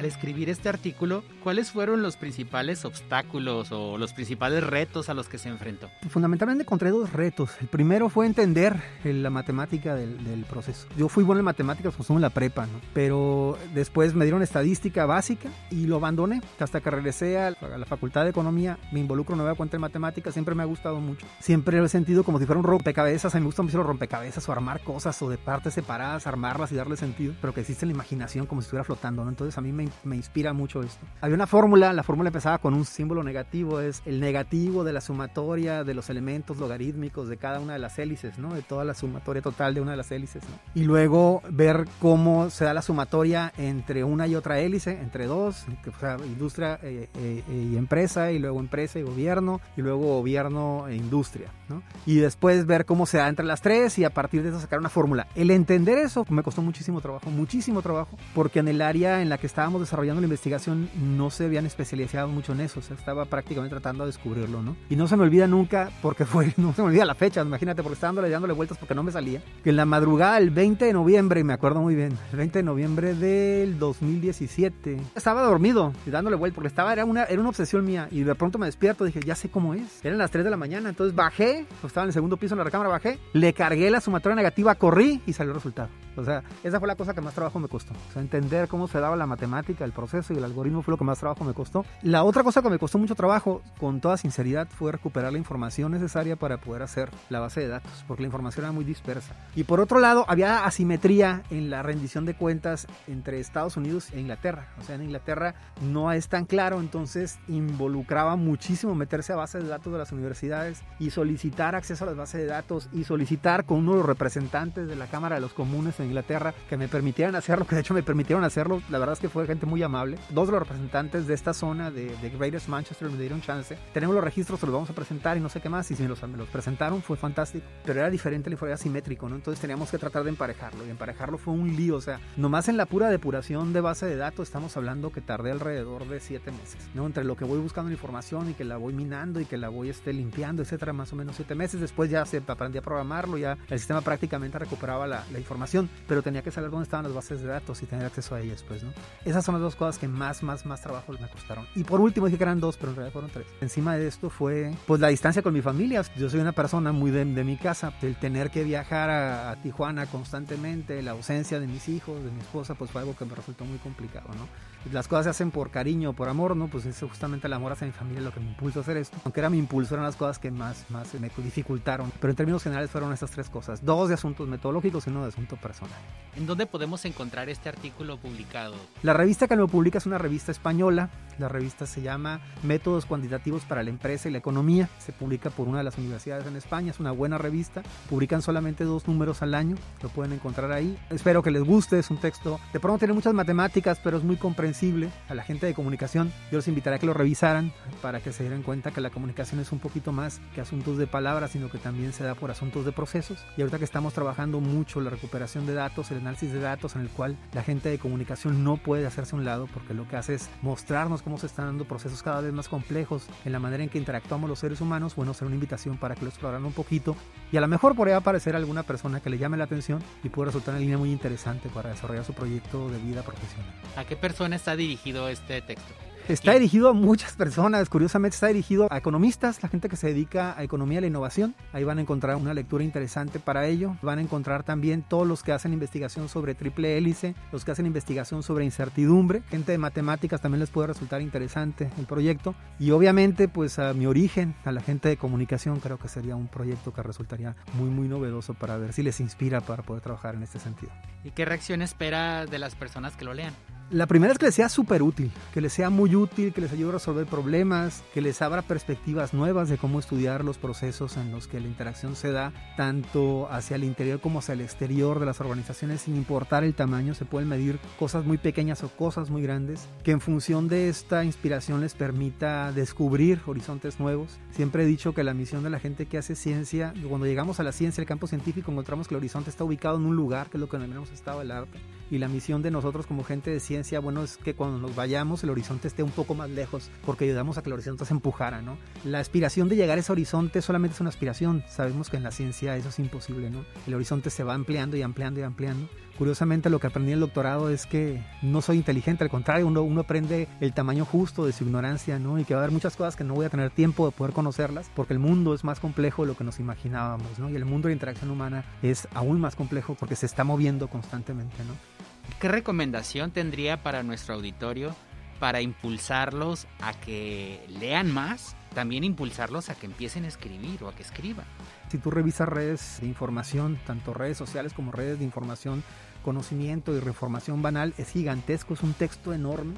Al 0.07 0.13
escribir 0.13 0.49
este 0.49 0.69
artículo, 0.69 1.21
¿cuáles 1.43 1.71
fueron 1.71 2.01
los 2.01 2.15
principales 2.15 2.85
obstáculos 2.85 3.73
o 3.73 3.97
los 3.97 4.13
principales 4.13 4.63
retos 4.63 5.09
a 5.09 5.13
los 5.13 5.27
que 5.27 5.37
se 5.37 5.49
enfrentó? 5.49 5.89
Fundamentalmente 6.07 6.63
encontré 6.63 6.91
dos 6.91 7.11
retos. 7.11 7.51
El 7.59 7.67
primero 7.67 8.07
fue 8.07 8.25
entender 8.25 8.81
la 9.03 9.29
matemática 9.29 9.95
del, 9.95 10.23
del 10.23 10.45
proceso. 10.45 10.87
Yo 10.95 11.09
fui 11.09 11.25
bueno 11.25 11.39
en 11.39 11.45
matemáticas, 11.45 11.93
pues 11.93 12.09
en 12.09 12.21
la 12.21 12.29
prepa, 12.29 12.67
¿no? 12.67 12.79
Pero 12.93 13.57
después 13.73 14.15
me 14.15 14.23
dieron 14.23 14.41
estadística 14.43 15.05
básica 15.05 15.49
y 15.71 15.87
lo 15.87 15.97
abandoné. 15.97 16.41
Hasta 16.57 16.79
que 16.79 16.89
regresé 16.89 17.37
a 17.37 17.51
la 17.51 17.85
Facultad 17.85 18.23
de 18.23 18.29
Economía, 18.29 18.79
me 18.93 19.01
involucro 19.01 19.35
nueva 19.35 19.55
cuenta 19.55 19.75
en 19.75 19.81
matemáticas, 19.81 20.31
siempre 20.31 20.55
me 20.55 20.63
ha 20.63 20.67
gustado 20.67 21.01
mucho. 21.01 21.27
Siempre 21.41 21.79
lo 21.79 21.85
he 21.85 21.89
sentido 21.89 22.23
como 22.23 22.39
si 22.39 22.45
fuera 22.45 22.59
un 22.59 22.65
rompecabezas. 22.65 23.35
A 23.35 23.39
mí 23.39 23.41
me 23.41 23.47
gusta 23.47 23.61
mucho 23.61 23.77
los 23.77 23.87
rompecabezas 23.87 24.47
o 24.47 24.53
armar 24.53 24.79
cosas 24.79 25.21
o 25.21 25.29
de 25.29 25.37
partes 25.37 25.73
separadas, 25.73 26.27
armarlas 26.27 26.71
y 26.71 26.75
darle 26.75 26.95
sentido, 26.95 27.33
pero 27.41 27.53
que 27.53 27.59
existe 27.59 27.85
la 27.85 27.91
imaginación 27.91 28.45
como 28.45 28.61
si 28.61 28.67
estuviera 28.67 28.85
flotando, 28.85 29.25
¿no? 29.25 29.29
Entonces 29.29 29.57
a 29.57 29.61
mí 29.61 29.73
me, 29.73 29.89
me 30.03 30.15
inspira 30.15 30.53
mucho 30.53 30.81
esto. 30.81 31.05
Había 31.21 31.35
una 31.35 31.47
fórmula, 31.47 31.93
la 31.93 32.03
fórmula 32.03 32.29
empezaba 32.29 32.57
con 32.57 32.73
un 32.73 32.85
símbolo 32.85 33.23
negativo, 33.23 33.79
es 33.79 34.01
el 34.05 34.19
negativo 34.19 34.83
de 34.83 34.93
la 34.93 35.01
sumatoria 35.01 35.83
de 35.83 35.93
los 35.93 36.09
elementos 36.09 36.57
logarítmicos 36.57 37.29
de 37.29 37.37
cada 37.37 37.59
una 37.59 37.73
de 37.73 37.79
las 37.79 37.97
hélices, 37.99 38.37
¿no? 38.37 38.53
De 38.53 38.61
toda 38.61 38.83
la 38.83 38.93
sumatoria 38.93 39.41
total 39.41 39.73
de 39.73 39.81
una 39.81 39.91
de 39.91 39.97
las 39.97 40.11
hélices, 40.11 40.43
¿no? 40.43 40.57
Y 40.79 40.85
luego 40.85 41.41
ver 41.49 41.87
cómo 41.99 42.49
se 42.49 42.65
da 42.65 42.73
la 42.73 42.81
sumatoria 42.81 43.53
entre 43.57 44.03
una 44.03 44.27
y 44.27 44.35
otra 44.35 44.59
hélice, 44.59 44.99
entre 45.01 45.25
dos, 45.25 45.65
o 45.87 45.99
sea, 45.99 46.17
industria 46.25 46.79
eh, 46.83 47.09
eh, 47.15 47.43
y 47.49 47.77
empresa, 47.77 48.31
y 48.31 48.39
luego 48.39 48.59
empresa 48.59 48.99
y 48.99 49.03
gobierno, 49.03 49.61
y 49.75 49.81
luego 49.81 50.17
gobierno 50.17 50.87
e 50.87 50.95
industria, 50.95 51.49
¿no? 51.69 51.81
Y 52.05 52.17
después 52.17 52.65
ver 52.65 52.85
cómo 52.85 53.05
se 53.05 53.17
da 53.17 53.27
entre 53.27 53.45
las 53.45 53.61
tres 53.61 53.97
y 53.97 54.03
a 54.03 54.09
partir 54.09 54.43
de 54.43 54.49
eso 54.49 54.59
sacar 54.59 54.79
una 54.79 54.89
fórmula. 54.89 55.27
El 55.35 55.51
entender 55.51 55.97
eso 55.97 56.25
me 56.29 56.43
costó 56.43 56.61
muchísimo 56.61 57.01
trabajo, 57.01 57.29
muchísimo 57.29 57.81
trabajo, 57.81 58.17
porque 58.33 58.59
en 58.59 58.67
el 58.67 58.81
área 58.81 59.21
en 59.21 59.29
la 59.29 59.37
que 59.37 59.47
estábamos 59.47 59.81
desarrollando 59.87 60.19
la 60.19 60.25
investigación 60.25 60.89
no 60.95 61.29
se 61.29 61.45
habían 61.45 61.65
especializado 61.65 62.27
mucho 62.27 62.51
en 62.51 62.59
eso, 62.59 62.81
o 62.81 62.83
sea, 62.83 62.97
estaba 62.97 63.23
prácticamente 63.25 63.73
tratando 63.73 64.03
de 64.03 64.09
descubrirlo, 64.09 64.61
¿no? 64.61 64.75
Y 64.89 64.97
no 64.97 65.07
se 65.07 65.15
me 65.15 65.23
olvida 65.23 65.47
nunca, 65.47 65.89
porque 66.01 66.25
fue, 66.25 66.53
no 66.57 66.73
se 66.73 66.81
me 66.81 66.89
olvida 66.89 67.05
la 67.05 67.15
fecha, 67.15 67.41
imagínate, 67.41 67.81
porque 67.81 67.93
estaba 67.93 68.09
dándole, 68.09 68.29
dándole 68.29 68.53
vueltas 68.53 68.77
porque 68.77 68.93
no 68.93 69.03
me 69.03 69.11
salía, 69.11 69.41
que 69.63 69.69
en 69.69 69.77
la 69.77 69.85
madrugada 69.85 70.37
el 70.39 70.49
20 70.49 70.83
de 70.83 70.93
noviembre, 70.93 71.43
me 71.45 71.53
acuerdo 71.53 71.81
muy 71.81 71.95
bien, 71.95 72.17
el 72.31 72.37
20 72.37 72.59
de 72.59 72.63
noviembre 72.63 73.13
del 73.13 73.79
2017, 73.79 74.97
estaba 75.15 75.41
dormido 75.43 75.93
y 76.05 76.09
dándole 76.09 76.35
vueltas, 76.35 76.55
porque 76.55 76.67
estaba, 76.67 76.91
era 76.91 77.05
una, 77.05 77.23
era 77.23 77.39
una 77.39 77.49
obsesión 77.49 77.85
mía, 77.85 78.09
y 78.11 78.23
de 78.23 78.35
pronto 78.35 78.59
me 78.59 78.65
despierto, 78.65 79.05
dije, 79.05 79.21
ya 79.21 79.35
sé 79.35 79.49
cómo 79.49 79.73
es, 79.73 80.03
eran 80.03 80.17
las 80.17 80.31
3 80.31 80.43
de 80.43 80.51
la 80.51 80.57
mañana, 80.57 80.89
entonces 80.89 81.15
bajé, 81.15 81.65
estaba 81.81 82.03
en 82.03 82.09
el 82.09 82.13
segundo 82.13 82.35
piso 82.35 82.55
en 82.55 82.57
la 82.57 82.65
recámara, 82.65 82.89
bajé, 82.89 83.19
le 83.31 83.53
cargué 83.53 83.89
la 83.89 84.01
sumatoria 84.01 84.35
negativa, 84.35 84.75
corrí 84.75 85.21
y 85.25 85.31
salió 85.31 85.51
el 85.51 85.55
resultado. 85.55 85.89
O 86.17 86.25
sea, 86.25 86.43
esa 86.63 86.79
fue 86.79 86.87
la 86.87 86.95
cosa 86.95 87.13
que 87.13 87.21
más 87.21 87.35
trabajo 87.35 87.59
me 87.59 87.67
costó. 87.67 87.93
O 87.93 88.13
sea, 88.13 88.21
entender 88.21 88.67
cómo 88.67 88.87
se 88.87 88.99
daba 88.99 89.15
la 89.15 89.27
matemática, 89.27 89.76
el 89.83 89.91
proceso 89.91 90.33
y 90.33 90.37
el 90.37 90.43
algoritmo 90.43 90.81
fue 90.81 90.93
lo 90.93 90.97
que 90.97 91.03
más 91.03 91.19
trabajo 91.19 91.43
me 91.43 91.53
costó. 91.53 91.85
La 92.01 92.23
otra 92.23 92.43
cosa 92.43 92.61
que 92.61 92.69
me 92.69 92.79
costó 92.79 92.97
mucho 92.97 93.15
trabajo, 93.15 93.61
con 93.79 94.01
toda 94.01 94.17
sinceridad, 94.17 94.67
fue 94.67 94.91
recuperar 94.91 95.31
la 95.31 95.37
información 95.37 95.91
necesaria 95.91 96.35
para 96.35 96.57
poder 96.57 96.81
hacer 96.81 97.09
la 97.29 97.39
base 97.39 97.61
de 97.61 97.67
datos, 97.67 98.03
porque 98.07 98.23
la 98.23 98.27
información 98.27 98.65
era 98.65 98.71
muy 98.71 98.83
dispersa. 98.83 99.35
Y 99.55 99.63
por 99.63 99.79
otro 99.79 99.99
lado, 99.99 100.25
había 100.27 100.65
asimetría 100.65 101.43
en 101.49 101.69
la 101.69 101.83
rendición 101.83 102.25
de 102.25 102.35
cuentas 102.35 102.87
entre 103.07 103.39
Estados 103.39 103.77
Unidos 103.77 104.09
e 104.13 104.19
Inglaterra. 104.19 104.67
O 104.79 104.83
sea, 104.83 104.95
en 104.95 105.03
Inglaterra 105.03 105.55
no 105.81 106.11
es 106.11 106.27
tan 106.27 106.45
claro, 106.45 106.79
entonces 106.79 107.39
involucraba 107.47 108.35
muchísimo 108.35 108.95
meterse 108.95 109.33
a 109.33 109.35
bases 109.35 109.63
de 109.63 109.69
datos 109.69 109.91
de 109.93 109.99
las 109.99 110.11
universidades 110.11 110.81
y 110.99 111.11
solicitar 111.11 111.75
acceso 111.75 112.03
a 112.03 112.07
las 112.07 112.17
bases 112.17 112.41
de 112.41 112.47
datos 112.47 112.89
y 112.91 113.03
solicitar 113.03 113.65
con 113.65 113.79
uno 113.79 113.91
de 113.91 113.97
los 113.97 114.05
representantes 114.05 114.87
de 114.87 114.95
la 114.95 115.07
Cámara 115.07 115.35
de 115.35 115.41
los 115.41 115.53
Comunes 115.53 115.99
en 115.99 116.07
Inglaterra 116.07 116.53
que 116.69 116.77
me 116.77 116.87
permitieran 116.87 117.35
hacerlo, 117.35 117.65
que 117.65 117.75
de 117.75 117.81
hecho 117.81 117.93
me 117.93 118.03
permitieron 118.03 118.43
hacerlo. 118.43 118.81
La 118.89 118.97
verdad 118.97 119.13
es 119.13 119.19
que 119.19 119.29
fue 119.29 119.45
gente 119.45 119.65
muy 119.67 119.83
amable. 119.83 120.17
Dos 120.29 120.47
de 120.47 120.53
los 120.53 120.61
representantes 120.61 121.27
de 121.27 121.33
esta 121.33 121.53
zona 121.53 121.91
de, 121.91 122.15
de 122.17 122.29
Greatest 122.29 122.67
Manchester 122.67 123.09
me 123.09 123.17
dieron 123.17 123.41
chance. 123.41 123.77
Tenemos 123.93 124.15
los 124.15 124.23
registros, 124.23 124.59
se 124.59 124.65
los 124.65 124.73
vamos 124.73 124.89
a 124.89 124.93
presentar 124.93 125.37
y 125.37 125.39
no 125.39 125.49
sé 125.49 125.61
qué 125.61 125.69
más. 125.69 125.89
Y 125.91 125.95
si 125.95 126.03
me 126.03 126.09
los, 126.09 126.19
presentaron 126.51 127.01
fue 127.01 127.17
fantástico. 127.17 127.65
Pero 127.85 127.99
era 127.99 128.09
diferente, 128.09 128.55
fue 128.57 128.73
asimétrico, 128.73 129.29
¿no? 129.29 129.35
Entonces 129.35 129.61
teníamos 129.61 129.91
que 129.91 129.97
tratar 129.97 130.23
de 130.23 130.29
emparejarlo. 130.29 130.85
Y 130.85 130.89
emparejarlo 130.89 131.37
fue 131.37 131.53
un 131.53 131.75
lío. 131.75 131.97
O 131.97 132.01
sea, 132.01 132.19
nomás 132.35 132.69
en 132.69 132.77
la 132.77 132.85
pura 132.85 133.09
depuración 133.09 133.73
de 133.73 133.81
base 133.81 134.05
de 134.05 134.15
datos 134.15 134.47
estamos 134.47 134.75
hablando 134.77 135.11
que 135.11 135.21
tardé 135.21 135.51
alrededor 135.51 136.07
de 136.07 136.19
siete 136.19 136.51
meses, 136.51 136.89
¿no? 136.93 137.05
Entre 137.05 137.23
lo 137.23 137.35
que 137.35 137.45
voy 137.45 137.59
buscando 137.59 137.89
la 137.89 137.95
información 137.95 138.49
y 138.49 138.53
que 138.53 138.63
la 138.63 138.77
voy 138.77 138.93
minando 138.93 139.39
y 139.39 139.45
que 139.45 139.57
la 139.57 139.69
voy 139.69 139.89
este, 139.89 140.13
limpiando, 140.13 140.61
etcétera, 140.61 140.93
más 140.93 141.13
o 141.13 141.15
menos 141.15 141.35
siete 141.35 141.55
meses. 141.55 141.79
Después 141.79 142.09
ya 142.09 142.25
se 142.25 142.41
aprendí 142.47 142.77
a 142.77 142.81
programarlo, 142.81 143.37
ya 143.37 143.57
el 143.69 143.79
sistema 143.79 144.01
prácticamente 144.01 144.57
recuperaba 144.57 145.05
la, 145.07 145.23
la 145.31 145.39
información 145.39 145.89
pero 146.07 146.21
tenía 146.21 146.41
que 146.41 146.51
saber 146.51 146.69
dónde 146.69 146.83
estaban 146.83 147.03
las 147.03 147.13
bases 147.13 147.41
de 147.41 147.47
datos 147.47 147.81
y 147.83 147.85
tener 147.85 148.05
acceso 148.05 148.35
a 148.35 148.39
ellas, 148.39 148.63
pues, 148.67 148.83
¿no? 148.83 148.91
Esas 149.25 149.43
son 149.43 149.55
las 149.57 149.73
dos 149.73 149.75
cosas 149.75 149.97
que 149.97 150.07
más, 150.07 150.43
más, 150.43 150.65
más 150.65 150.81
trabajo 150.81 151.13
me 151.19 151.29
costaron. 151.29 151.65
Y 151.75 151.83
por 151.83 151.99
último, 151.99 152.25
dije 152.27 152.37
que 152.37 152.43
eran 152.43 152.59
dos, 152.59 152.77
pero 152.77 152.89
en 152.91 152.95
realidad 152.95 153.13
fueron 153.13 153.31
tres. 153.31 153.45
Encima 153.61 153.95
de 153.95 154.07
esto 154.07 154.29
fue, 154.29 154.73
pues, 154.85 154.99
la 154.99 155.09
distancia 155.09 155.41
con 155.41 155.53
mi 155.53 155.61
familia. 155.61 156.03
Yo 156.15 156.29
soy 156.29 156.39
una 156.39 156.51
persona 156.51 156.91
muy 156.91 157.11
de, 157.11 157.25
de 157.25 157.43
mi 157.43 157.57
casa. 157.57 157.93
El 158.01 158.15
tener 158.15 158.49
que 158.49 158.63
viajar 158.63 159.09
a, 159.09 159.51
a, 159.51 159.55
Tijuana 159.57 160.05
constantemente, 160.05 161.01
la 161.01 161.11
ausencia 161.11 161.59
de 161.59 161.67
mis 161.67 161.89
hijos, 161.89 162.23
de 162.23 162.31
mi 162.31 162.39
esposa, 162.39 162.75
pues 162.75 162.91
fue 162.91 163.01
algo 163.01 163.15
que 163.15 163.25
me 163.25 163.35
resultó 163.35 163.65
muy 163.65 163.77
complicado, 163.79 164.29
¿no? 164.29 164.47
Las 164.91 165.07
cosas 165.07 165.25
se 165.25 165.29
hacen 165.31 165.51
por 165.51 165.69
cariño, 165.69 166.13
por 166.13 166.29
amor, 166.29 166.55
¿no? 166.55 166.67
Pues 166.67 166.85
es 166.85 166.99
justamente 167.01 167.47
el 167.47 167.53
amor 167.53 167.73
hacia 167.73 167.87
mi 167.87 167.93
familia 167.93 168.21
lo 168.21 168.31
que 168.31 168.39
me 168.39 168.47
impulsó 168.47 168.79
a 168.79 168.81
hacer 168.83 168.97
esto. 168.97 169.17
Aunque 169.25 169.41
era 169.41 169.49
mi 169.49 169.57
impulso, 169.57 169.95
eran 169.95 170.05
las 170.05 170.15
cosas 170.15 170.39
que 170.39 170.49
más, 170.49 170.85
más 170.89 171.13
me 171.15 171.29
dificultaron. 171.37 172.11
Pero 172.21 172.31
en 172.31 172.37
términos 172.37 172.63
generales 172.63 172.89
fueron 172.89 173.11
estas 173.11 173.31
tres 173.31 173.49
cosas. 173.49 173.83
Dos 173.83 174.07
de 174.07 174.13
asuntos 174.13 174.47
metodológicos 174.47 175.05
y 175.07 175.09
uno 175.09 175.23
de 175.23 175.29
asunto 175.29 175.57
personal. 175.57 175.97
¿En 176.35 176.45
dónde 176.45 176.67
podemos 176.67 177.03
encontrar 177.05 177.49
este 177.49 177.67
artículo 177.67 178.17
publicado? 178.17 178.75
La 179.03 179.13
revista 179.13 179.46
que 179.47 179.55
lo 179.55 179.67
publica 179.67 179.97
es 179.97 180.05
una 180.05 180.17
revista 180.17 180.51
española. 180.51 181.09
La 181.39 181.47
revista 181.47 181.85
se 181.85 182.01
llama 182.01 182.41
Métodos 182.63 183.05
Cuantitativos 183.05 183.63
para 183.63 183.83
la 183.83 183.89
Empresa 183.89 184.27
y 184.27 184.31
la 184.31 184.39
Economía. 184.39 184.89
Se 184.97 185.11
publica 185.11 185.49
por 185.49 185.67
una 185.67 185.79
de 185.79 185.83
las 185.83 185.97
universidades 185.97 186.47
en 186.47 186.55
España. 186.55 186.91
Es 186.91 186.99
una 186.99 187.11
buena 187.11 187.37
revista. 187.37 187.83
Publican 188.09 188.41
solamente 188.41 188.83
dos 188.83 189.07
números 189.07 189.41
al 189.41 189.53
año. 189.53 189.75
Lo 190.01 190.09
pueden 190.09 190.33
encontrar 190.33 190.71
ahí. 190.71 190.97
Espero 191.09 191.43
que 191.43 191.51
les 191.51 191.63
guste. 191.63 191.99
Es 191.99 192.09
un 192.09 192.17
texto. 192.17 192.59
De 192.73 192.79
pronto 192.79 192.99
tiene 192.99 193.13
muchas 193.13 193.33
matemáticas, 193.33 193.99
pero 194.03 194.17
es 194.17 194.23
muy 194.23 194.37
comprensible 194.37 195.09
a 195.29 195.35
la 195.35 195.43
gente 195.43 195.65
de 195.65 195.73
comunicación. 195.73 196.31
Yo 196.51 196.57
los 196.57 196.67
invitaría 196.67 196.97
a 196.97 196.99
que 196.99 197.05
lo 197.05 197.13
revisaran 197.13 197.71
para 198.01 198.19
que 198.19 198.31
se 198.31 198.43
dieran 198.43 198.63
cuenta 198.63 198.91
que 198.91 199.01
la 199.01 199.09
comunicación 199.09 199.59
es 199.59 199.71
un 199.71 199.79
poquito 199.79 200.11
más 200.11 200.41
que 200.55 200.61
asuntos 200.61 200.97
de 200.97 201.07
palabras, 201.07 201.51
sino 201.51 201.69
que 201.69 201.77
también 201.77 202.13
se 202.13 202.23
da 202.23 202.35
por 202.35 202.51
asuntos 202.51 202.85
de 202.85 202.91
procesos. 202.91 203.45
Y 203.57 203.61
ahorita 203.61 203.77
que 203.77 203.85
estamos 203.85 204.13
trabajando 204.13 204.59
mucho 204.59 205.01
la 205.01 205.09
recuperación 205.09 205.65
de 205.65 205.73
datos, 205.73 206.11
el 206.11 206.17
análisis 206.17 206.51
de 206.51 206.59
datos 206.59 206.95
en 206.95 207.01
el 207.01 207.09
cual 207.09 207.37
la 207.53 207.63
gente 207.63 207.89
de 207.89 207.99
comunicación 207.99 208.63
no 208.63 208.77
puede 208.77 209.05
a 209.33 209.35
un 209.35 209.45
lado 209.45 209.67
porque 209.73 209.93
lo 209.93 210.07
que 210.07 210.15
hace 210.15 210.35
es 210.35 210.49
mostrarnos 210.61 211.21
cómo 211.21 211.37
se 211.37 211.47
están 211.47 211.65
dando 211.65 211.85
procesos 211.85 212.23
cada 212.23 212.41
vez 212.41 212.53
más 212.53 212.67
complejos 212.67 213.27
en 213.45 213.51
la 213.51 213.59
manera 213.59 213.83
en 213.83 213.89
que 213.89 213.97
interactuamos 213.97 214.49
los 214.49 214.59
seres 214.59 214.81
humanos, 214.81 215.15
bueno, 215.15 215.33
ser 215.33 215.47
una 215.47 215.55
invitación 215.55 215.97
para 215.97 216.15
que 216.15 216.23
lo 216.23 216.29
exploraran 216.29 216.65
un 216.65 216.73
poquito 216.73 217.15
y 217.51 217.57
a 217.57 217.61
lo 217.61 217.67
mejor 217.67 217.95
por 217.95 218.07
ahí 218.07 218.11
va 218.11 218.17
a 218.17 218.21
aparecer 218.21 218.55
alguna 218.55 218.83
persona 218.83 219.19
que 219.19 219.29
le 219.29 219.37
llame 219.37 219.57
la 219.57 219.65
atención 219.65 220.01
y 220.23 220.29
puede 220.29 220.47
resultar 220.47 220.73
una 220.73 220.81
línea 220.81 220.97
muy 220.97 221.11
interesante 221.11 221.69
para 221.69 221.89
desarrollar 221.89 222.25
su 222.25 222.33
proyecto 222.33 222.89
de 222.89 222.97
vida 222.99 223.23
profesional. 223.23 223.73
¿A 223.95 224.05
qué 224.05 224.15
persona 224.15 224.55
está 224.55 224.75
dirigido 224.75 225.27
este 225.29 225.61
texto? 225.61 225.93
Está 226.27 226.51
dirigido 226.51 226.89
a 226.89 226.93
muchas 226.93 227.37
personas, 227.37 227.87
curiosamente 227.87 228.35
está 228.35 228.47
dirigido 228.47 228.89
a 228.91 228.97
economistas, 228.97 229.63
la 229.63 229.69
gente 229.69 229.87
que 229.87 229.95
se 229.95 230.07
dedica 230.07 230.59
a 230.59 230.63
economía 230.63 230.97
y 230.97 231.01
la 231.01 231.07
innovación. 231.07 231.55
Ahí 231.71 231.85
van 231.85 231.99
a 231.99 232.01
encontrar 232.01 232.35
una 232.35 232.53
lectura 232.53 232.83
interesante 232.83 233.39
para 233.39 233.65
ello. 233.65 233.95
Van 234.01 234.19
a 234.19 234.21
encontrar 234.21 234.63
también 234.63 235.03
todos 235.03 235.25
los 235.25 235.41
que 235.41 235.53
hacen 235.53 235.71
investigación 235.71 236.27
sobre 236.27 236.53
triple 236.53 236.97
hélice, 236.97 237.33
los 237.53 237.63
que 237.63 237.71
hacen 237.71 237.85
investigación 237.85 238.43
sobre 238.43 238.65
incertidumbre. 238.65 239.41
Gente 239.49 239.71
de 239.71 239.77
matemáticas 239.77 240.41
también 240.41 240.59
les 240.59 240.69
puede 240.69 240.87
resultar 240.87 241.21
interesante 241.21 241.89
el 241.97 242.05
proyecto. 242.05 242.55
Y 242.77 242.91
obviamente, 242.91 243.47
pues 243.47 243.79
a 243.79 243.93
mi 243.93 244.05
origen, 244.05 244.53
a 244.65 244.73
la 244.73 244.81
gente 244.81 245.07
de 245.07 245.15
comunicación, 245.15 245.79
creo 245.79 245.97
que 245.97 246.09
sería 246.09 246.35
un 246.35 246.49
proyecto 246.49 246.91
que 246.91 247.03
resultaría 247.03 247.55
muy, 247.75 247.89
muy 247.89 248.09
novedoso 248.09 248.53
para 248.53 248.75
ver 248.75 248.91
si 248.91 249.01
les 249.01 249.21
inspira 249.21 249.61
para 249.61 249.81
poder 249.81 250.03
trabajar 250.03 250.35
en 250.35 250.43
este 250.43 250.59
sentido. 250.59 250.91
¿Y 251.23 251.31
qué 251.31 251.45
reacción 251.45 251.81
espera 251.81 252.45
de 252.45 252.59
las 252.59 252.75
personas 252.75 253.15
que 253.15 253.23
lo 253.23 253.33
lean? 253.33 253.53
La 253.89 254.05
primera 254.05 254.33
es 254.33 254.37
que 254.37 254.47
les 254.47 254.55
sea 254.55 254.67
súper 254.67 255.01
útil, 255.01 255.31
que 255.53 255.61
les 255.61 255.71
sea 255.71 255.89
muy 255.89 256.13
útil, 256.13 256.51
que 256.51 256.59
les 256.59 256.73
ayude 256.73 256.89
a 256.89 256.93
resolver 256.93 257.25
problemas, 257.25 258.03
que 258.13 258.19
les 258.19 258.41
abra 258.41 258.61
perspectivas 258.61 259.33
nuevas 259.33 259.69
de 259.69 259.77
cómo 259.77 259.97
estudiar 259.97 260.43
los 260.43 260.57
procesos 260.57 261.15
en 261.15 261.31
los 261.31 261.47
que 261.47 261.61
la 261.61 261.67
interacción 261.67 262.17
se 262.17 262.33
da 262.33 262.51
tanto 262.75 263.47
hacia 263.49 263.77
el 263.77 263.85
interior 263.85 264.19
como 264.19 264.39
hacia 264.39 264.55
el 264.55 264.59
exterior 264.59 265.21
de 265.21 265.25
las 265.25 265.39
organizaciones 265.39 266.01
sin 266.01 266.17
importar 266.17 266.65
el 266.65 266.73
tamaño. 266.73 267.13
Se 267.13 267.23
pueden 267.23 267.47
medir 267.47 267.79
cosas 267.97 268.25
muy 268.25 268.37
pequeñas 268.37 268.83
o 268.83 268.89
cosas 268.89 269.29
muy 269.29 269.41
grandes, 269.41 269.87
que 270.03 270.11
en 270.11 270.19
función 270.19 270.67
de 270.67 270.89
esta 270.89 271.23
inspiración 271.23 271.79
les 271.79 271.93
permita 271.93 272.73
descubrir 272.73 273.39
horizontes 273.45 274.01
nuevos. 274.01 274.37
Siempre 274.51 274.83
he 274.83 274.85
dicho 274.85 275.13
que 275.13 275.23
la 275.23 275.33
misión 275.33 275.63
de 275.63 275.69
la 275.69 275.79
gente 275.79 276.07
que 276.07 276.17
hace 276.17 276.35
ciencia, 276.35 276.93
cuando 277.07 277.25
llegamos 277.25 277.61
a 277.61 277.63
la 277.63 277.71
ciencia, 277.71 278.01
el 278.01 278.07
campo 278.07 278.27
científico, 278.27 278.69
encontramos 278.69 279.07
que 279.07 279.13
el 279.13 279.19
horizonte 279.19 279.49
está 279.49 279.63
ubicado 279.63 279.95
en 279.95 280.05
un 280.05 280.17
lugar, 280.17 280.49
que 280.49 280.57
es 280.57 280.61
lo 280.61 280.67
que 280.67 280.77
menos 280.77 281.09
estado 281.11 281.41
el 281.41 281.51
arte. 281.51 281.79
Y 282.09 282.19
la 282.19 282.27
misión 282.27 282.61
de 282.61 282.71
nosotros 282.71 283.05
como 283.05 283.23
gente 283.23 283.51
de 283.51 283.59
ciencia 283.59 283.99
bueno, 283.99 284.23
es 284.23 284.37
que 284.37 284.53
cuando 284.53 284.77
nos 284.77 284.95
vayamos 284.95 285.43
el 285.43 285.49
horizonte 285.49 285.87
esté 285.87 286.03
un 286.03 286.11
poco 286.11 286.35
más 286.35 286.49
lejos, 286.49 286.89
porque 287.05 287.25
ayudamos 287.25 287.57
a 287.57 287.63
que 287.63 287.69
el 287.69 287.73
horizonte 287.73 288.05
se 288.05 288.13
empujara, 288.13 288.61
¿no? 288.61 288.77
La 289.03 289.19
aspiración 289.19 289.69
de 289.69 289.75
llegar 289.75 289.97
a 289.97 290.01
ese 290.01 290.11
horizonte 290.11 290.61
solamente 290.61 290.95
es 290.95 291.01
una 291.01 291.09
aspiración. 291.09 291.63
Sabemos 291.69 292.09
que 292.09 292.17
en 292.17 292.23
la 292.23 292.31
ciencia 292.31 292.77
eso 292.77 292.89
es 292.89 292.99
imposible, 292.99 293.49
¿no? 293.49 293.65
El 293.85 293.95
horizonte 293.95 294.29
se 294.29 294.43
va 294.43 294.53
ampliando 294.53 294.95
y 294.97 295.01
ampliando 295.01 295.39
y 295.39 295.43
ampliando. 295.43 295.87
Curiosamente 296.17 296.71
lo 296.71 296.79
que 296.79 296.87
aprendí 296.87 297.11
en 297.11 297.15
el 297.15 297.19
doctorado 297.19 297.69
es 297.69 297.85
que 297.85 298.23
no 298.41 298.61
soy 298.61 298.77
inteligente, 298.77 299.23
al 299.23 299.29
contrario, 299.29 299.67
uno, 299.67 299.83
uno 299.83 300.01
aprende 300.01 300.47
el 300.61 300.73
tamaño 300.73 301.05
justo 301.05 301.45
de 301.45 301.53
su 301.53 301.63
ignorancia, 301.63 302.17
¿no? 302.17 302.39
Y 302.39 302.43
que 302.43 302.55
va 302.55 302.61
a 302.61 302.63
haber 302.63 302.73
muchas 302.73 302.95
cosas 302.95 303.15
que 303.15 303.23
no 303.23 303.35
voy 303.35 303.45
a 303.45 303.49
tener 303.49 303.69
tiempo 303.69 304.07
de 304.07 304.11
poder 304.11 304.33
conocerlas, 304.33 304.89
porque 304.95 305.13
el 305.13 305.19
mundo 305.19 305.53
es 305.53 305.63
más 305.63 305.79
complejo 305.79 306.23
de 306.23 306.29
lo 306.29 306.35
que 306.35 306.43
nos 306.43 306.59
imaginábamos, 306.59 307.37
¿no? 307.37 307.51
Y 307.51 307.55
el 307.55 307.65
mundo 307.65 307.87
de 307.87 307.91
la 307.91 307.97
interacción 307.97 308.31
humana 308.31 308.65
es 308.81 309.07
aún 309.13 309.39
más 309.39 309.55
complejo 309.55 309.93
porque 309.93 310.15
se 310.15 310.25
está 310.25 310.43
moviendo 310.43 310.87
constantemente, 310.87 311.57
¿no? 311.67 311.96
¿Qué 312.39 312.47
recomendación 312.47 313.31
tendría 313.31 313.81
para 313.81 314.03
nuestro 314.03 314.35
auditorio 314.35 314.95
para 315.39 315.61
impulsarlos 315.61 316.67
a 316.79 316.93
que 316.93 317.65
lean 317.67 318.11
más? 318.11 318.55
También 318.75 319.03
impulsarlos 319.03 319.69
a 319.69 319.75
que 319.75 319.87
empiecen 319.87 320.25
a 320.25 320.27
escribir 320.27 320.83
o 320.83 320.89
a 320.89 320.93
que 320.93 321.01
escriban. 321.01 321.45
Si 321.89 321.97
tú 321.97 322.11
revisas 322.11 322.47
redes 322.47 322.99
de 323.01 323.07
información, 323.07 323.79
tanto 323.87 324.13
redes 324.13 324.37
sociales 324.37 324.73
como 324.73 324.91
redes 324.91 325.17
de 325.17 325.25
información, 325.25 325.83
conocimiento 326.23 326.95
y 326.95 326.99
reformación 326.99 327.61
banal, 327.61 327.93
es 327.97 328.11
gigantesco, 328.11 328.75
es 328.75 328.83
un 328.83 328.93
texto 328.93 329.33
enorme. 329.33 329.73